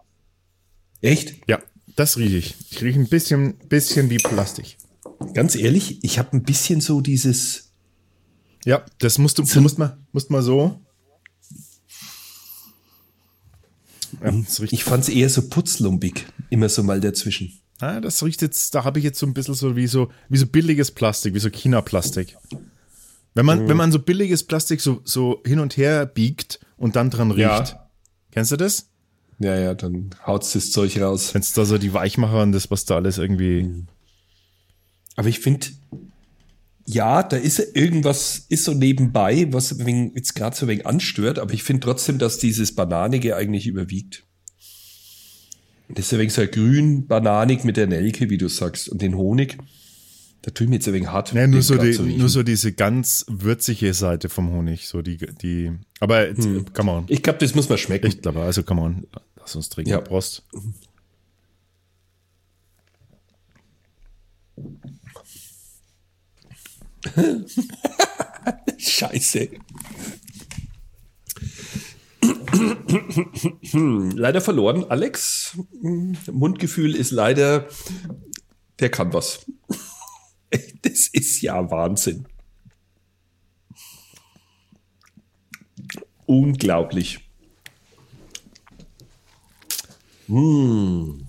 Echt? 1.01 1.35
Ja, 1.49 1.59
das 1.97 2.17
rieche 2.17 2.37
ich. 2.37 2.55
Ich 2.71 2.83
rieche 2.83 3.01
ein 3.01 3.09
bisschen, 3.09 3.59
bisschen 3.69 4.11
wie 4.11 4.19
Plastik. 4.19 4.77
Ganz 5.35 5.57
ehrlich, 5.57 5.99
ich 6.05 6.19
habe 6.19 6.37
ein 6.37 6.45
bisschen 6.45 6.81
so 6.81 7.01
dieses. 7.01 7.73
Ja, 8.65 8.85
das 8.99 9.19
musst 9.19 9.39
du, 9.39 9.43
du 9.43 9.61
musst 9.61 9.79
mal, 9.79 9.99
musst 10.13 10.31
mal 10.31 10.43
so. 10.43 10.81
Ja, 14.23 14.31
riecht, 14.31 14.73
Ich 14.73 14.85
fand 14.85 15.03
es 15.05 15.09
eher 15.09 15.29
so 15.29 15.49
putzlumpig. 15.49 16.27
Immer 16.49 16.69
so 16.69 16.85
mal 16.85 17.01
dazwischen. 17.01 17.59
ah, 17.81 18.01
das 18.01 18.23
riecht 18.23 18.43
jetzt, 18.43 18.73
da 18.75 18.85
habe 18.85 19.01
ich 19.01 19.05
jetzt 19.05 19.19
so 19.19 19.27
ein 19.27 19.35
bisschen 19.35 19.55
so 19.55 19.75
wie 19.75 19.89
so, 19.89 20.11
wie 20.29 20.39
so 20.39 20.47
billiges 20.47 20.93
Plastik, 20.93 21.35
wie 21.35 21.41
so 21.41 21.51
China-Plastik. 21.51 22.37
Wenn 23.35 23.47
man, 23.47 23.69
wenn 23.69 23.77
man 23.77 23.91
so 23.91 23.99
billiges 23.99 24.45
Plastik 24.45 24.81
so, 24.81 25.01
so 25.05 25.43
hin 25.45 25.59
und 25.59 25.77
her 25.77 26.07
biegt 26.07 26.61
und 26.77 26.97
dann 26.97 27.11
dran 27.11 27.31
riecht. 27.31 27.41
Ja. 27.41 27.80
Kennst 28.33 28.53
du 28.53 28.57
das? 28.57 28.89
Ja, 29.39 29.59
ja, 29.59 29.75
dann 29.75 30.11
haut's 30.27 30.53
das 30.53 30.71
Zeug 30.71 31.01
raus. 31.01 31.33
Wenn 31.35 31.41
es 31.41 31.53
da 31.53 31.65
so 31.65 31.79
die 31.79 31.93
Weichmacher 31.95 32.43
und 32.43 32.53
das, 32.53 32.71
was 32.71 32.85
da 32.85 32.97
alles 32.97 33.19
irgendwie. 33.19 33.85
Aber 35.17 35.29
ich 35.29 35.41
finde, 35.41 35.67
ja, 36.87 37.23
da 37.23 37.37
ist 37.37 37.59
irgendwas, 37.75 38.47
ist 38.49 38.65
so 38.65 38.75
nebenbei, 38.75 39.47
was 39.53 39.79
wenig- 39.79 40.13
jetzt 40.15 40.35
gerade 40.35 40.57
so 40.57 40.67
wenig 40.69 40.87
anstört, 40.87 41.39
aber 41.39 41.53
ich 41.55 41.63
finde 41.63 41.81
trotzdem, 41.81 42.19
dass 42.19 42.39
dieses 42.39 42.75
Bananige 42.75 43.37
eigentlich 43.37 43.67
überwiegt. 43.67 44.25
Das 45.89 46.13
ist 46.13 46.19
wenig 46.19 46.33
so 46.33 46.47
grün, 46.47 47.07
bananig 47.07 47.65
mit 47.65 47.77
der 47.77 47.87
Nelke, 47.87 48.31
wie 48.31 48.39
du 48.39 48.49
sagst, 48.49 48.89
und 48.89 49.03
den 49.03 49.17
Honig. 49.17 49.59
Da 50.43 50.51
tue 50.51 50.65
ich 50.65 50.71
mir 50.71 50.77
jetzt 50.77 50.89
ein 50.89 50.95
wenig 50.95 51.09
hart. 51.09 51.33
Ja, 51.35 51.47
nur 51.47 51.61
so, 51.61 51.77
die, 51.77 51.99
nur 51.99 52.31
so 52.31 52.43
diese 52.43 52.73
ganz 52.73 53.27
würzige 53.29 53.93
Seite 53.93 54.29
vom 54.31 54.51
Honig. 54.51 54.89
So 54.89 55.03
die, 55.03 55.19
die. 55.19 55.73
Aber 56.01 56.29
jetzt, 56.29 56.49
come 56.73 56.91
on. 56.93 57.05
Ich 57.09 57.23
glaube, 57.23 57.39
das 57.41 57.55
muss 57.55 57.69
man 57.69 57.77
schmecken. 57.77 58.07
Ich 58.07 58.23
glaube, 58.23 58.41
also 58.41 58.63
come 58.63 58.81
on. 58.81 59.07
Lass 59.37 59.55
uns 59.55 59.69
trinken. 59.69 59.91
Ja. 59.91 60.01
Prost. 60.01 60.45
Scheiße. 68.79 69.49
leider 74.15 74.41
verloren. 74.41 74.87
Alex, 74.89 75.59
Mundgefühl 76.31 76.95
ist 76.95 77.11
leider, 77.11 77.67
der 78.79 78.91
kann 78.91 79.13
was. 79.13 79.47
Das 80.83 81.09
ist 81.09 81.43
ja 81.43 81.71
Wahnsinn. 81.71 82.27
Unglaublich. 86.27 87.19
Mmh. 90.27 91.25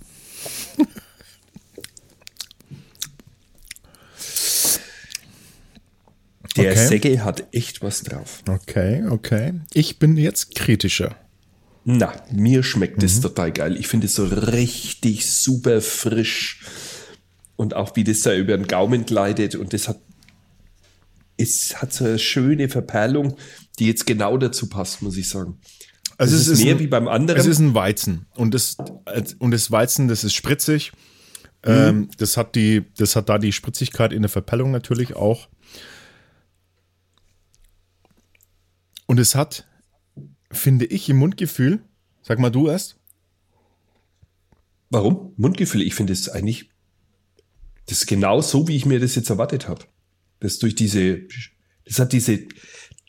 Der 6.57 6.71
Okay. 6.71 6.87
Säge 6.87 7.23
hat 7.23 7.47
echt 7.53 7.81
was 7.81 8.03
drauf. 8.03 8.43
Okay, 8.47 9.03
okay. 9.09 9.53
Ich 9.73 9.99
bin 9.99 10.17
jetzt 10.17 10.53
kritischer. 10.55 11.15
Na, 11.83 12.13
mir 12.31 12.61
schmeckt 12.61 13.01
es 13.01 13.21
total 13.21 13.51
geil. 13.51 13.77
Ich 13.77 13.87
finde 13.87 14.05
es 14.05 14.13
so 14.15 14.25
richtig 14.25 15.25
super 15.31 15.81
frisch. 15.81 16.61
Und 17.61 17.75
auch 17.75 17.95
wie 17.95 18.03
das 18.03 18.21
da 18.21 18.33
über 18.33 18.57
den 18.57 18.65
Gaumen 18.65 19.05
gleitet. 19.05 19.53
Und 19.53 19.73
das 19.73 19.87
hat, 19.87 20.01
es 21.37 21.79
hat 21.79 21.93
so 21.93 22.05
eine 22.05 22.17
schöne 22.17 22.69
Verperlung, 22.69 23.37
die 23.77 23.85
jetzt 23.85 24.07
genau 24.07 24.35
dazu 24.39 24.67
passt, 24.67 25.03
muss 25.03 25.15
ich 25.15 25.29
sagen. 25.29 25.59
Also 26.17 26.37
es 26.37 26.47
ist 26.47 26.63
mehr 26.63 26.79
wie 26.79 26.87
beim 26.87 27.07
anderen. 27.07 27.39
Es 27.39 27.45
ist 27.45 27.59
ein 27.59 27.75
Weizen 27.75 28.25
und 28.33 28.55
das 28.55 28.77
und 29.37 29.51
das 29.51 29.69
Weizen, 29.69 30.07
das 30.07 30.23
ist 30.23 30.33
spritzig. 30.33 30.91
Ähm, 31.61 32.09
das 32.17 32.35
hat 32.35 32.55
die, 32.55 32.83
das 32.97 33.15
hat 33.15 33.29
da 33.29 33.37
die 33.37 33.51
Spritzigkeit 33.51 34.11
in 34.11 34.23
der 34.23 34.29
Verpellung 34.29 34.71
natürlich 34.71 35.15
auch. 35.15 35.47
Und 39.05 39.19
es 39.19 39.35
hat, 39.35 39.67
finde 40.49 40.85
ich, 40.85 41.07
im 41.09 41.17
Mundgefühl. 41.17 41.83
Sag 42.23 42.39
mal 42.39 42.49
du 42.49 42.69
erst. 42.69 42.97
Warum? 44.89 45.33
Mundgefühl. 45.37 45.83
Ich 45.83 45.93
finde 45.93 46.13
es 46.13 46.27
eigentlich, 46.27 46.70
das 47.91 48.03
ist 48.03 48.07
genau 48.07 48.39
so, 48.39 48.69
wie 48.69 48.77
ich 48.77 48.85
mir 48.85 49.01
das 49.01 49.15
jetzt 49.15 49.29
erwartet 49.29 49.67
habe. 49.67 49.83
Das 50.39 50.59
durch 50.59 50.75
diese, 50.75 51.23
das 51.83 51.99
hat 51.99 52.13
diese 52.13 52.39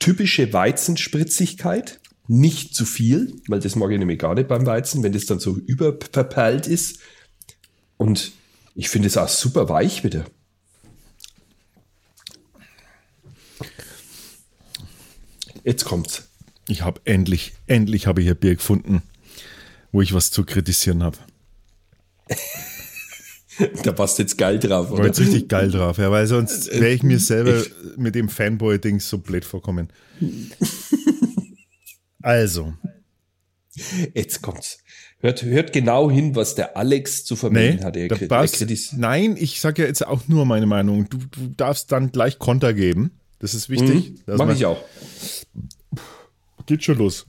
typische 0.00 0.52
Weizenspritzigkeit, 0.52 2.00
nicht 2.26 2.74
zu 2.74 2.84
viel, 2.84 3.32
weil 3.46 3.60
das 3.60 3.76
mag 3.76 3.92
ich 3.92 3.98
nämlich 4.00 4.18
gar 4.18 4.34
nicht 4.34 4.48
beim 4.48 4.66
Weizen, 4.66 5.04
wenn 5.04 5.12
das 5.12 5.26
dann 5.26 5.38
so 5.38 5.56
überverperlt 5.56 6.66
ist. 6.66 6.98
Und 7.96 8.32
ich 8.74 8.88
finde 8.88 9.06
es 9.06 9.16
auch 9.16 9.28
super 9.28 9.68
weich 9.68 10.02
wieder. 10.02 10.24
Jetzt 15.62 15.84
kommt's. 15.84 16.28
Ich 16.66 16.82
habe 16.82 17.00
endlich, 17.04 17.52
endlich 17.68 18.08
habe 18.08 18.20
ich 18.20 18.26
hier 18.26 18.34
Bier 18.34 18.56
gefunden, 18.56 19.02
wo 19.92 20.02
ich 20.02 20.12
was 20.12 20.32
zu 20.32 20.44
kritisieren 20.44 21.04
habe. 21.04 21.18
Da 23.82 23.92
passt 23.92 24.18
jetzt 24.18 24.36
geil 24.38 24.58
drauf, 24.58 24.90
War 24.90 24.98
oder? 24.98 25.06
jetzt 25.06 25.20
richtig 25.20 25.48
geil 25.48 25.70
drauf, 25.70 25.98
ja, 25.98 26.10
weil 26.10 26.26
sonst 26.26 26.70
wäre 26.72 26.90
ich 26.92 27.02
mir 27.02 27.18
selber 27.18 27.62
mit 27.96 28.14
dem 28.14 28.28
Fanboy-Ding 28.28 29.00
so 29.00 29.18
blöd 29.18 29.44
vorkommen. 29.44 29.88
Also, 32.22 32.74
Jetzt 34.14 34.42
kommt's. 34.42 34.78
Hört, 35.20 35.42
hört 35.44 35.72
genau 35.72 36.10
hin, 36.10 36.34
was 36.34 36.54
der 36.54 36.76
Alex 36.76 37.24
zu 37.24 37.36
vermelden 37.36 37.78
nee, 37.78 37.84
hat. 37.84 37.96
Er, 37.96 38.08
da 38.08 38.16
kri- 38.16 38.92
er 38.92 38.98
nein, 38.98 39.36
ich 39.38 39.60
sage 39.60 39.82
ja 39.82 39.88
jetzt 39.88 40.06
auch 40.06 40.28
nur 40.28 40.44
meine 40.44 40.66
Meinung. 40.66 41.08
Du, 41.08 41.18
du 41.18 41.48
darfst 41.56 41.90
dann 41.92 42.10
gleich 42.12 42.38
Konter 42.38 42.74
geben. 42.74 43.12
Das 43.38 43.54
ist 43.54 43.70
wichtig. 43.70 44.14
dass 44.26 44.36
Mach 44.38 44.46
Mhm. 44.46 44.52
ich 44.52 44.66
auch. 44.66 44.82
Geht 46.66 46.84
schon 46.84 46.98
los. 46.98 47.26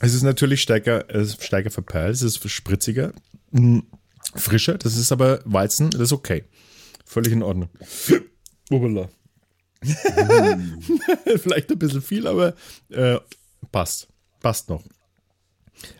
Es 0.00 0.12
ist 0.12 0.22
natürlich 0.22 0.60
stärker, 0.60 1.06
es 1.08 1.28
ist 1.30 1.42
stärker 1.44 1.70
verperlt, 1.70 2.14
es 2.16 2.22
ist 2.22 2.48
spritziger, 2.50 3.12
mm, 3.52 3.78
frischer. 4.34 4.78
Das 4.78 4.96
ist 4.96 5.12
aber 5.12 5.40
Weizen, 5.44 5.90
das 5.90 6.00
ist 6.00 6.12
okay. 6.12 6.44
Völlig 7.04 7.32
in 7.32 7.42
Ordnung. 7.42 7.68
Ubala. 8.70 9.08
Vielleicht 11.36 11.70
ein 11.70 11.78
bisschen 11.78 12.02
viel, 12.02 12.26
aber 12.26 12.54
äh, 12.90 13.18
passt. 13.70 14.08
Passt 14.40 14.68
noch. 14.68 14.82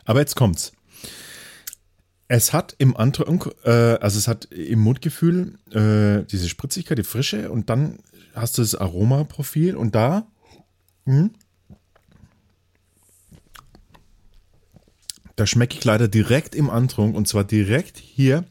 Aber 0.05 0.21
jetzt 0.21 0.37
kommt's. 0.37 0.73
Es 2.27 2.53
hat 2.53 2.75
im 2.79 2.97
Antrunk, 2.97 3.51
äh, 3.65 3.71
also 3.71 4.19
es 4.19 4.29
hat 4.29 4.47
im 4.47 4.81
Mundgefühl 4.81 5.59
äh, 5.71 6.25
diese 6.25 6.49
Spritzigkeit, 6.49 6.99
die 6.99 7.05
Frische 7.05 7.51
und 7.51 7.69
dann 7.69 7.99
hast 8.35 8.57
du 8.57 8.63
das 8.63 8.75
Aromaprofil 8.75 9.77
und 9.77 9.95
da 9.95 10.27
Da 15.37 15.47
schmecke 15.47 15.77
ich 15.79 15.85
leider 15.85 16.07
direkt 16.09 16.55
im 16.55 16.71
Antrunk 16.71 17.17
und 17.17 17.27
zwar 17.27 17.45
direkt 17.45 17.99
hier 17.99 18.45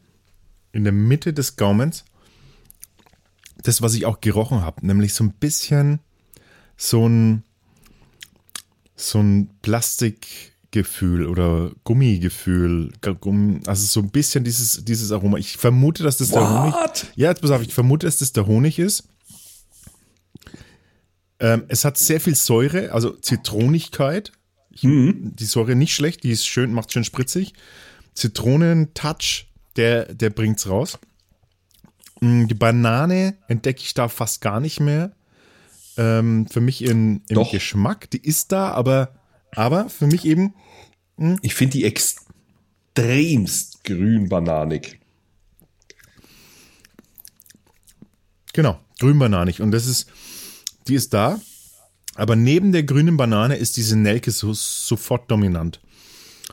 in 0.72 0.84
der 0.84 0.92
Mitte 0.92 1.32
des 1.32 1.56
Gaumens. 1.56 2.04
Das, 3.62 3.80
was 3.80 3.94
ich 3.94 4.04
auch 4.04 4.20
gerochen 4.20 4.60
habe, 4.60 4.86
nämlich 4.86 5.14
so 5.14 5.24
ein 5.24 5.32
bisschen 5.32 6.00
so 6.76 7.08
ein, 7.08 7.42
so 8.96 9.20
ein 9.20 9.48
Plastikgefühl 9.62 11.26
oder 11.26 11.70
Gummigefühl. 11.84 12.92
Gumm- 13.00 13.66
Also 13.66 13.86
so 13.86 14.00
ein 14.00 14.10
bisschen 14.10 14.44
dieses, 14.44 14.84
dieses 14.84 15.10
Aroma. 15.12 15.38
Ich 15.38 15.56
vermute, 15.56 16.02
dass 16.02 16.18
das 16.18 16.28
der 16.30 16.42
Honig. 16.46 16.74
What? 16.74 17.06
Ja, 17.16 17.30
jetzt 17.30 17.40
pass 17.40 17.50
auf, 17.52 17.62
ich 17.62 17.72
vermute, 17.72 18.06
dass 18.06 18.18
das 18.18 18.32
der 18.32 18.46
Honig 18.46 18.78
ist. 18.78 19.04
Ähm, 21.40 21.64
es 21.68 21.84
hat 21.84 21.96
sehr 21.96 22.20
viel 22.20 22.34
Säure, 22.34 22.92
also 22.92 23.10
Zitronigkeit. 23.12 24.32
Ich, 24.74 24.80
Die 24.82 25.44
Säure 25.44 25.76
nicht 25.76 25.94
schlecht, 25.94 26.24
die 26.24 26.30
ist 26.30 26.46
schön, 26.46 26.72
macht 26.72 26.92
schön 26.92 27.04
spritzig. 27.04 27.52
Zitronen-Touch, 28.14 29.46
der, 29.76 30.14
der 30.14 30.30
bringt's 30.30 30.68
raus. 30.68 30.98
Mm, 32.20 32.46
Die 32.46 32.54
Banane 32.54 33.36
entdecke 33.48 33.82
ich 33.82 33.94
da 33.94 34.08
fast 34.08 34.40
gar 34.40 34.60
nicht 34.60 34.80
mehr. 34.80 35.12
Ähm, 35.96 36.46
für 36.48 36.60
mich 36.60 36.82
in, 36.82 37.22
im 37.28 37.34
Doch. 37.36 37.52
Geschmack, 37.52 38.10
die 38.10 38.18
ist 38.18 38.50
da, 38.52 38.70
aber, 38.72 39.14
aber 39.54 39.88
für 39.88 40.06
mich 40.08 40.24
eben, 40.24 40.54
Ich 41.42 41.54
finde 41.54 41.78
die 41.78 41.84
extremst 41.84 43.84
grün-bananig. 43.84 44.98
genau, 48.52 48.78
grünbananig. 48.98 49.60
Und 49.60 49.70
das 49.72 49.86
ist, 49.86 50.08
die 50.88 50.94
ist 50.94 51.12
da, 51.14 51.40
aber 52.14 52.36
neben 52.36 52.72
der 52.72 52.84
grünen 52.84 53.16
Banane 53.16 53.56
ist 53.56 53.76
diese 53.76 53.96
Nelke 53.96 54.30
so, 54.30 54.52
sofort 54.52 55.30
dominant. 55.30 55.80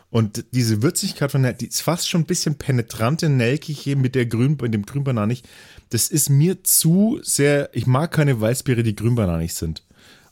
Und 0.09 0.45
diese 0.51 0.81
Würzigkeit 0.81 1.31
von 1.31 1.43
der, 1.43 1.53
die 1.53 1.67
ist 1.67 1.81
fast 1.81 2.09
schon 2.09 2.21
ein 2.21 2.25
bisschen 2.25 2.55
penetrante 2.55 3.29
Nelke 3.29 3.71
hier 3.71 3.95
mit 3.95 4.15
der 4.15 4.25
grün, 4.25 4.57
mit 4.61 4.73
dem 4.73 4.85
grünbananig. 4.85 5.43
Das 5.89 6.09
ist 6.09 6.29
mir 6.29 6.63
zu 6.63 7.19
sehr, 7.23 7.69
ich 7.73 7.87
mag 7.87 8.11
keine 8.11 8.39
Weißbiere, 8.39 8.83
die 8.83 8.95
grünbananig 8.95 9.53
sind. 9.53 9.83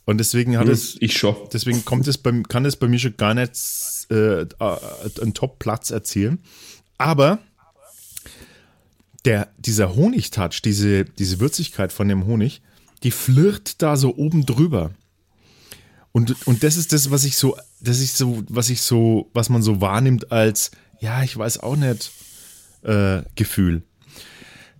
Und 0.05 0.17
deswegen 0.17 0.57
hat 0.57 0.67
es, 0.67 0.97
Ich 0.99 1.17
schon. 1.17 1.35
Deswegen 1.53 1.85
kommt 1.85 2.07
es 2.07 2.17
beim, 2.17 2.47
kann 2.47 2.65
es 2.65 2.75
bei 2.75 2.87
mir 2.87 2.99
schon 2.99 3.15
gar 3.15 3.33
nicht 3.35 3.53
äh, 4.09 4.45
einen 5.21 5.33
Top-Platz 5.33 5.91
erzielen. 5.91 6.39
Aber 6.97 7.39
der, 9.23 9.49
dieser 9.57 9.95
Honigtouch, 9.95 10.61
diese, 10.63 11.05
diese 11.05 11.39
Würzigkeit 11.39 11.93
von 11.93 12.07
dem 12.07 12.25
Honig, 12.25 12.61
die 13.03 13.11
flirrt 13.11 13.81
da 13.81 13.95
so 13.95 14.15
oben 14.15 14.45
drüber. 14.45 14.91
Und, 16.11 16.47
und 16.47 16.63
das 16.63 16.77
ist 16.77 16.91
das, 16.93 17.11
was 17.11 17.23
ich 17.23 17.37
so, 17.37 17.55
das 17.79 17.99
ist 17.99 18.17
so, 18.17 18.43
was 18.49 18.69
ich 18.69 18.81
so, 18.81 19.29
was 19.33 19.49
man 19.49 19.61
so 19.61 19.79
wahrnimmt 19.81 20.31
als, 20.31 20.71
ja, 20.99 21.23
ich 21.23 21.37
weiß 21.37 21.59
auch 21.59 21.75
nicht, 21.75 22.11
äh, 22.83 23.21
Gefühl. 23.35 23.83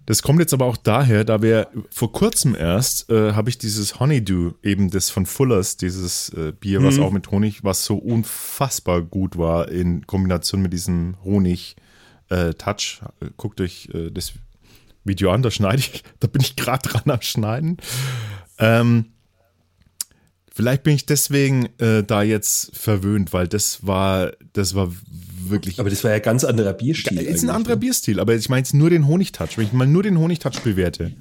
Das 0.10 0.24
kommt 0.24 0.40
jetzt 0.40 0.56
aber 0.56 0.66
auch 0.66 0.78
daher, 0.78 1.24
da 1.24 1.44
wir 1.44 1.68
vor 1.92 2.12
kurzem 2.12 2.56
erst 2.56 3.12
äh, 3.12 3.34
habe 3.34 3.52
ich 3.52 3.60
dieses 3.60 4.00
Honeydew, 4.00 4.54
eben 4.64 4.90
das 4.90 5.12
von 5.12 5.28
Fullers, 5.28 5.78
dieses 5.78 6.30
äh, 6.30 6.52
Bier, 6.52 6.82
was 6.82 6.98
auch 6.98 7.12
mit 7.12 7.30
Honig, 7.30 7.64
was 7.64 7.86
so 7.86 7.96
unfassbar 7.96 9.04
gut 9.04 9.38
war 9.38 9.70
in 9.70 10.08
Kombination 10.08 10.64
mit 10.64 10.74
diesem 10.74 11.16
Honig-Touch. 11.24 13.02
Guckt 13.38 13.62
euch 13.62 13.90
äh, 13.94 14.10
das 14.10 14.34
Video 15.04 15.30
an, 15.30 15.44
da 15.44 15.52
schneide 15.52 15.78
ich, 15.78 16.04
da 16.20 16.28
bin 16.28 16.42
ich 16.42 16.56
gerade 16.56 16.90
dran 16.90 17.04
am 17.06 17.22
Schneiden. 17.22 17.78
Ähm, 18.58 19.12
vielleicht 20.60 20.84
bin 20.84 20.94
ich 20.94 21.06
deswegen 21.06 21.70
äh, 21.78 22.04
da 22.04 22.22
jetzt 22.22 22.76
verwöhnt, 22.76 23.32
weil 23.32 23.48
das 23.48 23.88
war, 23.88 24.34
das 24.52 24.76
war 24.76 24.92
wirklich 25.42 25.80
Aber 25.80 25.90
das 25.90 26.04
war 26.04 26.12
ja 26.12 26.20
ganz 26.20 26.44
anderer 26.44 26.74
Bierstil. 26.74 27.18
ist 27.18 27.44
ein 27.44 27.50
anderer 27.50 27.76
ne? 27.76 27.80
Bierstil, 27.80 28.20
aber 28.20 28.36
ich 28.36 28.50
meine 28.50 28.60
jetzt 28.60 28.74
nur 28.74 28.90
den 28.90 29.08
Honigtouch. 29.08 29.58
Wenn 29.58 29.68
ich 29.68 29.72
mal 29.72 29.88
nur 29.88 30.04
den 30.04 30.20
Honigtouch 30.20 30.60
bewerte, 30.60 31.14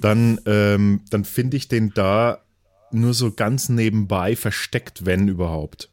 dann, 0.00 0.40
ähm, 0.46 1.00
dann 1.10 1.24
finde 1.24 1.56
ich 1.56 1.66
den 1.66 1.90
da 1.92 2.44
nur 2.92 3.14
so 3.14 3.32
ganz 3.32 3.68
nebenbei 3.68 4.36
versteckt, 4.36 5.04
wenn 5.04 5.26
überhaupt. 5.26 5.90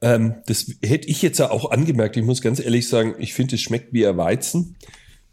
Ähm, 0.00 0.34
das 0.46 0.76
hätte 0.80 1.08
ich 1.08 1.22
jetzt 1.22 1.40
ja 1.40 1.50
auch 1.50 1.72
angemerkt. 1.72 2.16
Ich 2.16 2.22
muss 2.22 2.40
ganz 2.40 2.60
ehrlich 2.60 2.86
sagen, 2.86 3.16
ich 3.18 3.34
finde, 3.34 3.56
es 3.56 3.62
schmeckt 3.62 3.92
wie 3.92 4.06
ein 4.06 4.16
Weizen. 4.16 4.76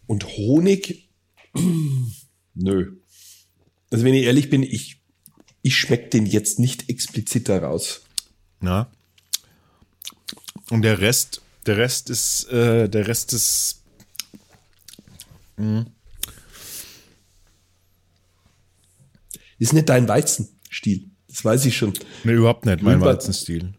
Und 0.08 0.26
Honig, 0.38 1.08
nö. 2.56 2.96
Also 3.92 4.04
wenn 4.04 4.16
ich 4.16 4.24
ehrlich 4.24 4.50
bin, 4.50 4.64
ich, 4.64 5.05
ich 5.66 5.78
schmecke 5.78 6.10
den 6.10 6.28
jetzt 6.28 6.60
nicht 6.60 6.90
explizit 6.90 7.50
daraus. 7.50 8.02
Na? 8.60 8.88
Und 10.70 10.84
der 10.84 11.02
Rest, 11.02 11.42
der 11.66 11.78
Rest 11.78 12.12
ist, 12.12 12.48
äh, 12.50 12.88
der 12.88 13.08
Rest 13.08 13.34
ist. 13.34 13.82
Mh. 15.58 15.88
Ist 19.58 19.74
nicht 19.74 19.90
dein 19.90 20.08
Weizenstil. 20.08 21.10
Das 21.28 21.44
weiß 21.44 21.66
ich 21.66 21.76
schon. 21.76 21.94
Nee, 22.24 22.34
überhaupt 22.34 22.68
nicht 22.68 22.84
mein 22.84 23.02
Weizenstil. 23.02 23.74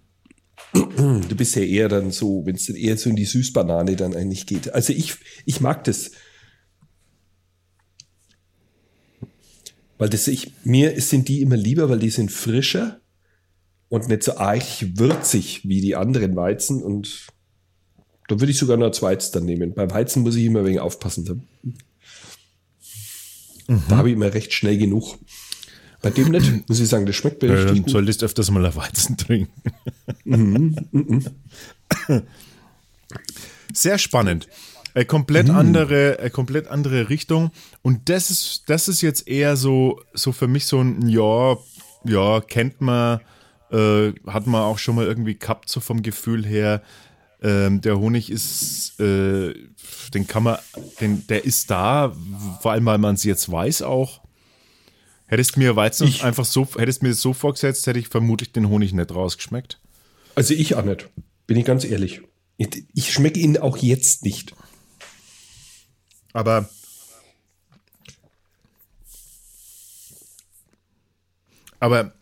Du 0.73 1.37
bist 1.37 1.55
ja 1.55 1.63
eher 1.63 1.89
dann 1.89 2.11
so, 2.11 2.45
wenn 2.47 2.57
es 2.57 2.67
dann 2.67 2.75
eher 2.75 2.99
so 2.99 3.11
in 3.11 3.17
die 3.17 3.25
Süßbanane 3.25 3.95
dann 3.95 4.17
eigentlich 4.17 4.47
geht. 4.47 4.75
Also 4.75 4.93
ich, 4.93 5.15
ich 5.45 5.61
mag 5.61 5.85
das. 5.85 6.11
Weil 9.99 10.09
das 10.11 10.27
ich, 10.29 10.53
mir 10.65 11.01
sind 11.01 11.29
die 11.29 11.41
immer 11.43 11.57
lieber, 11.57 11.89
weil 11.89 11.99
die 11.99 12.11
sind 12.11 12.31
frischer 12.31 13.01
und 13.89 14.09
nicht 14.09 14.23
so 14.23 14.37
arg 14.37 14.63
würzig 14.97 15.63
wie 15.65 15.81
die 15.81 15.97
anderen 15.97 16.37
Weizen 16.37 16.83
und 16.83 17.27
da 18.29 18.41
würde 18.41 18.51
ich 18.51 18.59
sogar 18.59 18.77
noch 18.77 18.91
Zweiz 18.91 19.31
dann 19.31 19.45
nehmen. 19.45 19.73
Beim 19.75 19.91
Weizen 19.91 20.23
muss 20.23 20.35
ich 20.35 20.45
immer 20.45 20.65
wenig 20.65 20.81
aufpassen. 20.81 21.25
Da, 23.67 23.77
da 23.89 23.97
habe 23.97 24.09
ich 24.11 24.17
immer 24.17 24.35
recht 24.35 24.53
schnell 24.53 24.77
genug. 24.79 25.17
Bei 26.03 26.11
dem 26.11 26.31
nicht, 26.33 26.53
muss 26.69 26.81
ich 26.81 26.89
sagen, 26.89 27.07
das 27.07 27.15
schmeckt 27.17 27.43
mir 27.43 27.49
Äh, 27.51 27.63
richtig 27.63 27.85
gut. 27.85 27.91
solltest 27.91 28.23
du 28.23 28.27
öfters 28.27 28.51
mal 28.51 28.67
ein 28.67 28.75
Weizen 28.75 29.17
trinken. 29.17 29.53
Sehr 33.73 33.99
spannend. 33.99 34.49
Eine 34.97 35.05
komplett 35.05 35.51
andere, 35.51 36.19
eine 36.21 36.31
komplett 36.31 36.69
andere 36.69 37.11
Richtung. 37.11 37.51
Und 37.83 38.09
das 38.09 38.31
ist, 38.31 38.63
das 38.69 38.89
ist 38.89 39.03
jetzt 39.03 39.29
eher 39.29 39.55
so, 39.57 40.01
so 40.15 40.33
für 40.33 40.49
mich 40.49 40.65
so 40.65 40.81
ein, 40.81 41.07
ja, 41.07 41.59
ja, 42.05 42.41
kennt 42.41 42.81
man, 42.81 43.21
äh, 43.71 44.13
hat 44.27 44.47
man 44.47 44.63
auch 44.63 44.79
schon 44.79 44.95
mal 44.95 45.05
irgendwie 45.05 45.39
gehabt, 45.39 45.69
so 45.69 45.81
vom 45.81 46.01
Gefühl 46.01 46.47
her. 46.47 46.83
Ähm, 47.43 47.83
der 47.83 47.99
Honig 47.99 48.31
ist, 48.31 48.99
äh, 48.99 49.53
den 50.15 50.27
kann 50.27 50.45
man, 50.45 50.57
den, 50.99 51.27
der 51.27 51.45
ist 51.45 51.71
da, 51.71 52.17
vor 52.63 52.73
allem 52.73 52.87
weil 52.87 52.97
man 52.97 53.17
es 53.17 53.25
jetzt 53.25 53.53
weiß 53.53 53.83
auch. 53.83 54.23
Hättest 55.27 55.59
mir 55.59 55.77
Weizen 55.77 56.07
Ich- 56.09 56.25
einfach 56.25 56.47
so, 56.47 56.67
hättest 56.79 57.03
mir 57.03 57.13
so 57.13 57.35
vorgesetzt, 57.35 57.87
hätte 57.87 57.99
ich 57.99 58.09
vermutlich 58.09 58.53
den 58.53 58.71
Honig 58.71 58.95
nicht 58.95 59.15
rausgeschmeckt. 59.15 59.79
Also 60.35 60.55
ich 60.55 60.75
auch 60.75 60.85
nicht. 60.85 61.11
Bin 61.47 61.59
ich 61.59 61.67
ganz 61.67 61.85
ehrlich. 61.85 62.23
Ich, 62.57 62.85
ich 62.95 63.13
schmecke 63.13 63.39
ihn 63.41 63.59
auch 63.59 63.77
jetzt 63.77 64.25
nicht. 64.25 64.55
Aber 66.37 66.69
aber 71.81 72.13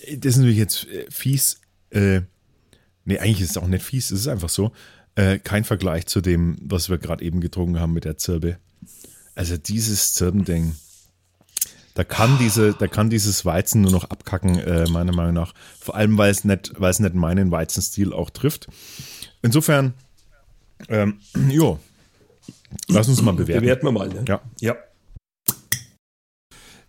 äh, 0.00 0.16
das 0.16 0.32
ist 0.32 0.36
natürlich 0.38 0.56
jetzt 0.56 0.86
äh, 0.88 1.04
fies. 1.10 1.60
Äh, 1.90 2.22
nee, 3.04 3.18
eigentlich 3.18 3.42
ist 3.42 3.50
es 3.50 3.56
auch 3.58 3.66
nicht 3.66 3.84
fies, 3.84 4.10
es 4.10 4.20
ist 4.20 4.28
einfach 4.28 4.48
so. 4.48 4.72
Äh, 5.16 5.38
kein 5.38 5.64
Vergleich 5.64 6.06
zu 6.06 6.22
dem, 6.22 6.56
was 6.62 6.88
wir 6.88 6.96
gerade 6.96 7.22
eben 7.22 7.42
getrunken 7.42 7.78
haben 7.78 7.92
mit 7.92 8.06
der 8.06 8.16
Zirbe. 8.16 8.56
Also 9.34 9.58
dieses 9.58 10.14
Zirbending, 10.14 10.74
da 11.92 12.04
kann 12.04 12.38
diese, 12.38 12.72
da 12.72 12.86
kann 12.86 13.10
dieses 13.10 13.44
Weizen 13.44 13.82
nur 13.82 13.92
noch 13.92 14.04
abkacken, 14.04 14.58
äh, 14.60 14.88
meiner 14.88 15.14
Meinung 15.14 15.34
nach. 15.34 15.52
Vor 15.78 15.94
allem, 15.94 16.16
weil 16.16 16.30
es 16.30 16.44
nicht, 16.44 16.72
weil 16.78 16.90
es 16.90 17.00
nicht 17.00 17.14
meinen 17.14 17.50
Weizenstil 17.50 18.14
auch 18.14 18.30
trifft. 18.30 18.68
Insofern, 19.42 19.92
ähm, 20.88 21.20
jo, 21.50 21.78
lass 22.88 23.08
uns 23.08 23.22
mal 23.22 23.32
bewerten. 23.32 23.62
Bewerten 23.62 23.86
wir 23.86 23.92
mal. 23.92 24.08
Ne? 24.08 24.24
Ja. 24.26 24.40
ja. 24.60 24.76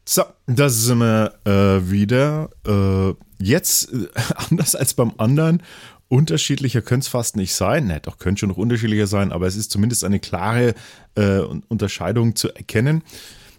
So, 0.05 0.23
da 0.47 0.69
sind 0.69 0.97
wir 0.99 1.33
äh, 1.45 1.89
wieder. 1.89 2.49
Äh, 2.67 3.13
jetzt, 3.41 3.93
äh, 3.93 4.07
anders 4.49 4.75
als 4.75 4.93
beim 4.93 5.13
anderen, 5.17 5.63
unterschiedlicher 6.09 6.81
könnte 6.81 7.05
es 7.05 7.07
fast 7.07 7.35
nicht 7.35 7.53
sein. 7.53 7.87
Ne, 7.87 7.99
doch, 8.01 8.17
könnte 8.17 8.41
schon 8.41 8.49
noch 8.49 8.57
unterschiedlicher 8.57 9.07
sein, 9.07 9.31
aber 9.31 9.47
es 9.47 9.55
ist 9.55 9.71
zumindest 9.71 10.03
eine 10.03 10.19
klare 10.19 10.75
äh, 11.15 11.39
Unterscheidung 11.39 12.35
zu 12.35 12.53
erkennen. 12.53 13.03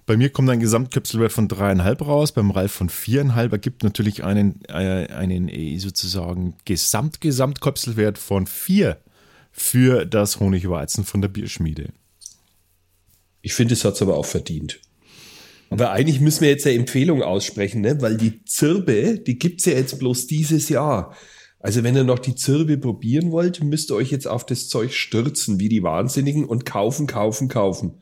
Bei 0.07 0.19
mir 0.19 0.29
kommt 0.31 0.51
ein 0.51 0.61
Gesamtköpselwert 0.61 1.33
von 1.33 1.49
dreieinhalb 1.49 2.07
raus, 2.07 2.33
beim 2.33 2.51
Ralf 2.51 2.73
von 2.73 2.91
viereinhalb 2.91 3.53
ergibt 3.53 3.83
natürlich 3.83 4.23
einen, 4.23 4.61
äh, 4.69 5.07
einen 5.07 5.49
äh, 5.49 5.79
sozusagen 5.79 6.57
Gesamt-Gesamtköpselwert 6.67 8.19
von 8.19 8.47
vier 8.47 8.99
für 9.51 10.05
das 10.05 10.41
Honigweizen 10.41 11.05
von 11.05 11.23
der 11.23 11.29
Bierschmiede. 11.29 11.89
Ich 13.45 13.53
finde, 13.53 13.75
es 13.75 13.85
hat 13.85 13.93
es 13.95 14.03
aber 14.03 14.17
auch 14.17 14.25
verdient. 14.25 14.81
Aber 15.69 15.91
eigentlich 15.91 16.19
müssen 16.19 16.41
wir 16.41 16.49
jetzt 16.49 16.67
eine 16.67 16.77
Empfehlung 16.77 17.23
aussprechen, 17.23 17.83
ne? 17.83 18.01
weil 18.01 18.17
die 18.17 18.43
Zirbe, 18.45 19.19
die 19.19 19.39
gibt's 19.39 19.67
ja 19.67 19.75
jetzt 19.75 19.99
bloß 19.99 20.27
dieses 20.27 20.71
Jahr. 20.71 21.15
Also 21.61 21.83
wenn 21.83 21.95
ihr 21.95 22.05
noch 22.05 22.21
die 22.21 22.35
Zirbe 22.35 22.79
probieren 22.79 23.33
wollt, 23.33 23.63
müsst 23.63 23.91
ihr 23.91 23.97
euch 23.97 24.11
jetzt 24.11 24.27
auf 24.27 24.47
das 24.47 24.69
Zeug 24.69 24.95
stürzen, 24.95 25.61
wie 25.61 25.69
die 25.69 25.83
Wahnsinnigen 25.83 26.47
und 26.47 26.65
kaufen, 26.65 27.07
kaufen, 27.07 27.49
kaufen. 27.49 28.01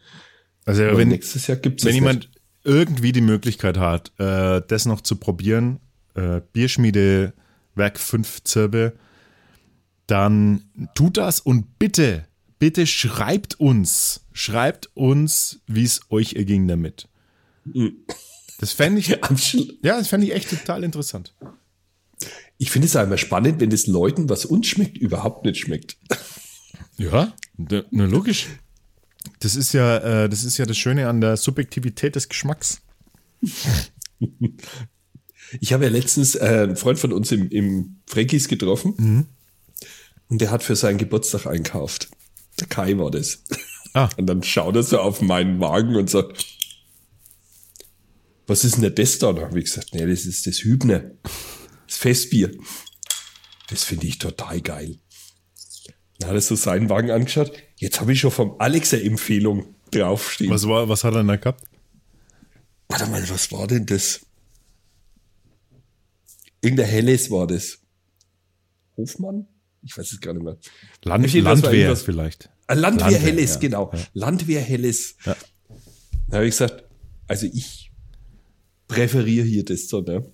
Also 0.65 0.85
Aber 0.85 0.99
wenn, 0.99 1.09
nächstes 1.09 1.49
Jahr 1.49 1.59
gibt's 1.59 1.85
wenn 1.85 1.91
es 1.91 1.97
jemand 1.97 2.19
nicht. 2.21 2.41
irgendwie 2.63 3.11
die 3.11 3.21
Möglichkeit 3.21 3.79
hat, 3.79 4.13
äh, 4.19 4.63
das 4.69 4.87
noch 4.87 5.01
zu 5.01 5.17
probieren, 5.17 5.81
äh, 6.15 6.41
Bierschmiede 6.53 7.33
Werk 7.75 7.99
5 7.99 8.45
Zirbe, 8.45 8.93
dann 10.07 10.67
tut 10.95 11.17
das 11.17 11.41
und 11.41 11.81
bitte, 11.81 12.27
bitte 12.63 12.87
schreibt 12.87 13.59
uns, 13.59 14.21
schreibt 14.33 14.89
uns, 14.95 15.59
wie 15.67 15.83
es 15.83 16.03
euch 16.11 16.35
erging 16.35 16.69
damit. 16.69 17.09
Das 18.61 18.71
fände 18.71 19.01
ich, 19.01 19.09
ja, 19.83 19.99
das 19.99 20.07
fände 20.07 20.29
ich 20.29 20.33
echt 20.33 20.49
total 20.49 20.85
interessant. 20.85 21.35
Ich 22.59 22.71
finde 22.71 22.87
es 22.87 22.95
einmal 22.95 23.19
spannend, 23.19 23.61
wenn 23.61 23.73
es 23.73 23.89
Leuten, 23.89 24.29
was 24.29 24.45
uns 24.45 24.69
schmeckt, 24.69 24.97
überhaupt 24.97 25.45
nicht 25.45 25.59
schmeckt. 25.59 25.97
Ja, 26.99 27.35
ne, 27.57 27.85
logisch. 27.91 28.47
Das 29.41 29.57
ist 29.57 29.73
ja, 29.73 29.97
äh, 29.97 30.29
das 30.29 30.45
ist 30.45 30.57
ja 30.57 30.65
das 30.65 30.79
Schöne 30.79 31.09
an 31.09 31.21
der 31.21 31.37
Subjektivität 31.37 32.15
des 32.15 32.29
Geschmacks. 32.29 32.81
Ich 35.61 35.73
habe 35.73 35.83
ja 35.83 35.91
letztens 35.91 36.37
äh, 36.37 36.61
einen 36.63 36.77
Freund 36.77 37.01
von 37.01 37.13
uns 37.13 37.33
im, 37.33 37.49
im 37.49 37.97
Frankis 38.07 38.47
getroffen 38.47 39.27
und 40.29 40.41
der 40.41 40.53
hat 40.53 40.63
für 40.63 40.77
seinen 40.77 40.99
Geburtstag 40.99 41.47
einkauft. 41.49 42.09
Der 42.61 42.67
Kai 42.67 42.97
war 42.99 43.11
das. 43.11 43.43
Ah. 43.95 44.09
Und 44.17 44.27
dann 44.27 44.43
schaut 44.43 44.75
er 44.77 44.83
so 44.83 44.99
auf 45.01 45.21
meinen 45.21 45.61
Wagen 45.61 45.97
und 45.97 46.09
sagt, 46.09 46.47
was 48.47 48.65
ist 48.65 48.77
denn 48.77 48.95
das 48.95 49.19
da? 49.19 49.33
Dann 49.33 49.45
habe 49.45 49.59
ich 49.59 49.67
gesagt, 49.67 49.95
nee, 49.95 50.07
das 50.07 50.25
ist 50.25 50.47
das 50.47 50.65
Hübner. 50.65 51.11
Das 51.87 51.99
Festbier. 51.99 52.51
Das 53.69 53.85
finde 53.85 54.07
ich 54.07 54.19
total 54.19 54.61
geil. 54.61 54.99
Dann 56.19 56.31
hat 56.31 56.37
er 56.37 56.41
so 56.41 56.55
seinen 56.55 56.89
Wagen 56.89 57.11
angeschaut. 57.11 57.53
Jetzt 57.77 58.01
habe 58.01 58.13
ich 58.13 58.21
schon 58.21 58.31
vom 58.31 58.57
Alex 58.59 58.95
eine 58.95 59.03
Empfehlung 59.03 59.75
draufstehen. 59.91 60.51
Was, 60.51 60.67
war, 60.67 60.89
was 60.89 61.05
hat 61.05 61.15
er 61.15 61.19
denn 61.19 61.29
da 61.29 61.37
gehabt? 61.37 61.65
Warte 62.89 63.07
mal, 63.07 63.29
was 63.29 63.51
war 63.53 63.67
denn 63.67 63.87
das? 63.87 64.21
Irgendein 66.61 66.87
Helles 66.87 67.31
war 67.31 67.47
das. 67.47 67.79
Hofmann? 68.97 69.49
Ich 69.85 69.97
weiß 69.97 70.13
es 70.13 70.21
gar 70.21 70.33
nicht 70.33 70.45
mehr. 70.45 70.57
Land, 71.03 71.33
Landwehr 71.35 71.97
vielleicht. 71.97 72.51
Ah, 72.67 72.75
Landwehr, 72.75 73.11
Landwehr, 73.11 73.21
Helles, 73.21 73.55
ja, 73.55 73.61
genau. 73.61 73.91
ja. 73.93 74.01
Landwehr 74.15 74.61
Helles. 74.61 75.17
Ja. 75.25 75.37
Da 76.29 76.37
habe 76.37 76.47
ich 76.47 76.53
gesagt, 76.53 76.85
also 77.27 77.47
ich 77.47 77.93
präferiere 78.89 79.45
hier 79.45 79.65
das 79.65 79.89
so, 79.89 80.01
ne? 80.01 80.25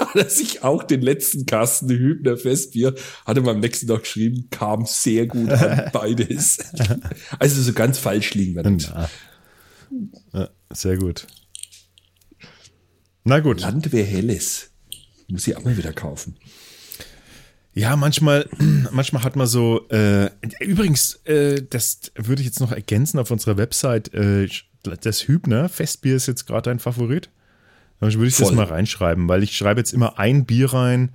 Hat 0.00 0.16
er 0.16 0.28
sich 0.30 0.62
auch 0.62 0.82
den 0.82 1.02
letzten 1.02 1.44
Kasten 1.44 1.90
Hübner 1.90 2.36
Festbier, 2.36 2.94
hat 3.26 3.36
er 3.36 3.42
mir 3.42 3.50
am 3.50 3.60
nächsten 3.60 3.86
Tag 3.86 4.02
geschrieben, 4.02 4.48
kam 4.50 4.86
sehr 4.86 5.26
gut 5.26 5.50
an, 5.50 5.90
beides. 5.92 6.58
Also 7.38 7.60
so 7.60 7.72
ganz 7.74 7.98
falsch 7.98 8.34
liegen 8.34 8.54
wir 8.54 8.68
nicht. 8.68 8.92
Ja, 10.32 10.48
sehr 10.72 10.96
gut. 10.96 11.26
Na 13.24 13.40
gut. 13.40 13.60
Landwehr 13.60 14.04
Helles. 14.04 14.70
Muss 15.28 15.46
ich 15.46 15.56
auch 15.56 15.64
mal 15.64 15.76
wieder 15.76 15.92
kaufen. 15.92 16.36
Ja, 17.78 17.94
manchmal, 17.94 18.48
manchmal 18.90 19.22
hat 19.22 19.36
man 19.36 19.46
so. 19.46 19.88
Äh, 19.88 20.30
übrigens, 20.60 21.14
äh, 21.24 21.62
das 21.68 22.00
würde 22.16 22.42
ich 22.42 22.46
jetzt 22.46 22.60
noch 22.60 22.72
ergänzen 22.72 23.18
auf 23.18 23.30
unserer 23.30 23.56
Website. 23.56 24.12
Äh, 24.14 24.48
das 24.82 25.28
Hübner 25.28 25.68
Festbier 25.68 26.16
ist 26.16 26.26
jetzt 26.26 26.46
gerade 26.46 26.70
ein 26.70 26.80
Favorit. 26.80 27.30
Dann 28.00 28.12
würde 28.12 28.28
ich 28.28 28.36
das 28.36 28.48
Voll. 28.48 28.56
mal 28.56 28.66
reinschreiben, 28.66 29.28
weil 29.28 29.42
ich 29.42 29.56
schreibe 29.56 29.80
jetzt 29.80 29.92
immer 29.92 30.18
ein 30.18 30.44
Bier 30.44 30.72
rein. 30.72 31.10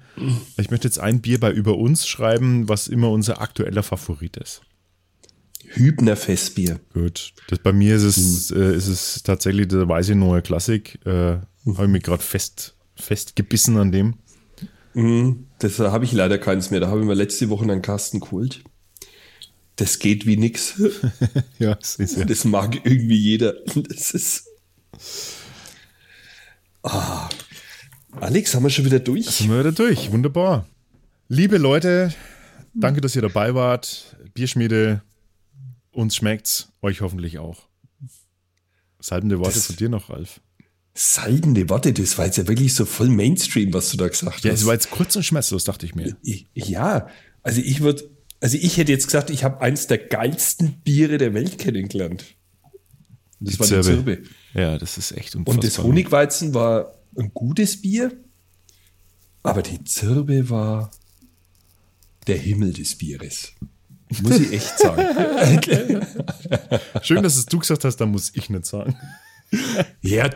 Ich 0.57 0.69
möchte 0.69 0.85
jetzt 0.87 0.99
ein 0.99 1.21
Bier 1.21 1.39
bei 1.39 1.49
über 1.49 1.77
uns 1.77 2.05
schreiben, 2.07 2.67
was 2.67 2.89
immer 2.89 3.09
unser 3.09 3.41
aktueller 3.41 3.83
Favorit 3.83 4.35
ist. 4.35 4.61
Hübner 5.65 6.17
Festbier. 6.17 6.79
Gut. 6.93 7.33
Das, 7.47 7.59
bei 7.59 7.71
mir 7.71 7.95
ist 7.95 8.03
es, 8.03 8.51
äh, 8.51 8.75
ist 8.75 8.87
es 8.87 9.23
tatsächlich 9.23 9.69
der 9.69 9.87
weiße 9.87 10.15
neue 10.15 10.41
Klassik. 10.41 10.99
Äh, 11.05 11.11
Habe 11.11 11.45
ich 11.65 11.87
mich 11.87 12.03
gerade 12.03 12.21
fest, 12.21 12.75
festgebissen 12.95 13.77
an 13.77 13.91
dem. 13.91 14.15
Das 14.93 15.79
äh, 15.79 15.89
habe 15.89 16.05
ich 16.05 16.11
leider 16.11 16.37
keins 16.37 16.69
mehr. 16.71 16.79
Da 16.79 16.87
habe 16.87 16.99
ich 17.01 17.05
mir 17.05 17.13
letzte 17.15 17.49
Woche 17.49 17.63
einen 17.63 17.81
Kasten 17.81 18.19
geholt. 18.19 18.63
Das 19.77 19.97
geht 19.99 20.25
wie 20.27 20.37
nix. 20.37 20.79
Ja, 21.59 21.75
das 21.75 21.95
ist 21.95 22.17
ja. 22.17 22.25
Das 22.25 22.43
mag 22.45 22.85
irgendwie 22.85 23.17
jeder. 23.17 23.53
Das 23.75 24.11
ist. 24.11 24.47
Ah. 26.83 27.29
Alex, 28.19 28.53
haben 28.53 28.63
wir 28.63 28.69
schon 28.69 28.85
wieder 28.85 28.99
durch? 28.99 29.25
Sind 29.25 29.49
wir 29.49 29.59
wieder 29.59 29.71
durch. 29.71 30.11
Wunderbar. 30.11 30.67
Liebe 31.29 31.57
Leute, 31.57 32.13
danke, 32.73 33.01
dass 33.01 33.15
ihr 33.15 33.21
dabei 33.23 33.55
wart. 33.55 34.15
Bierschmiede, 34.33 35.01
uns 35.91 36.15
schmeckt's, 36.15 36.69
euch 36.81 37.01
hoffentlich 37.01 37.39
auch. 37.39 37.63
Salbende 38.99 39.39
Worte 39.39 39.53
Das- 39.55 39.65
von 39.67 39.75
dir 39.77 39.89
noch, 39.89 40.09
Ralf. 40.09 40.39
Seidene 40.95 41.69
Worte, 41.69 41.91
das 41.93 42.17
war 42.17 42.25
jetzt 42.25 42.37
ja 42.37 42.47
wirklich 42.47 42.75
so 42.75 42.85
voll 42.85 43.09
Mainstream, 43.09 43.73
was 43.73 43.89
du 43.89 43.97
da 43.97 44.07
gesagt 44.07 44.35
hast. 44.37 44.43
Ja, 44.43 44.51
es 44.51 44.65
war 44.65 44.73
jetzt 44.73 44.91
kurz 44.91 45.15
und 45.15 45.23
schmerzlos, 45.23 45.63
dachte 45.63 45.85
ich 45.87 45.95
mir. 45.95 46.15
Ja, 46.53 47.07
also 47.41 47.61
ich 47.61 47.81
würde, 47.81 48.09
also 48.39 48.57
ich 48.57 48.77
hätte 48.77 48.91
jetzt 48.91 49.07
gesagt, 49.07 49.31
ich 49.31 49.43
habe 49.43 49.59
eins 49.61 49.87
der 49.87 49.97
geilsten 49.97 50.73
Biere 50.83 51.17
der 51.17 51.33
Welt 51.33 51.57
kennengelernt. 51.57 52.25
Das 53.39 53.53
Die 53.55 53.59
war 53.59 53.67
Zirbe. 53.67 53.83
die 53.83 53.93
Zirbe. 53.95 54.23
Ja, 54.53 54.77
das 54.77 54.97
ist 54.99 55.11
echt 55.13 55.35
unfassbar. 55.35 55.55
Und 55.55 55.63
das 55.63 55.79
Honigweizen 55.79 56.53
war 56.53 56.93
ein 57.17 57.31
gutes 57.33 57.81
Bier, 57.81 58.11
aber 59.41 59.63
die 59.63 59.83
Zirbe 59.83 60.49
war 60.49 60.91
der 62.27 62.37
Himmel 62.37 62.71
des 62.71 62.95
Bieres. 62.95 63.53
Muss 64.21 64.39
ich 64.39 64.53
echt 64.53 64.77
sagen. 64.77 65.01
Schön, 67.01 67.23
dass 67.23 67.35
es 67.35 67.47
du 67.47 67.57
gesagt 67.57 67.83
hast, 67.83 67.97
da 67.97 68.05
muss 68.05 68.31
ich 68.35 68.49
nicht 68.51 68.65
sagen. 68.67 68.95
ja. 70.01 70.29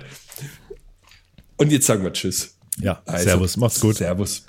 Und 1.57 1.71
jetzt 1.71 1.85
sagen 1.87 2.03
wir 2.03 2.13
Tschüss. 2.13 2.55
Ja, 2.79 3.01
Also, 3.05 3.23
servus, 3.23 3.57
macht's 3.57 3.79
gut. 3.79 3.95
Servus. 3.97 4.43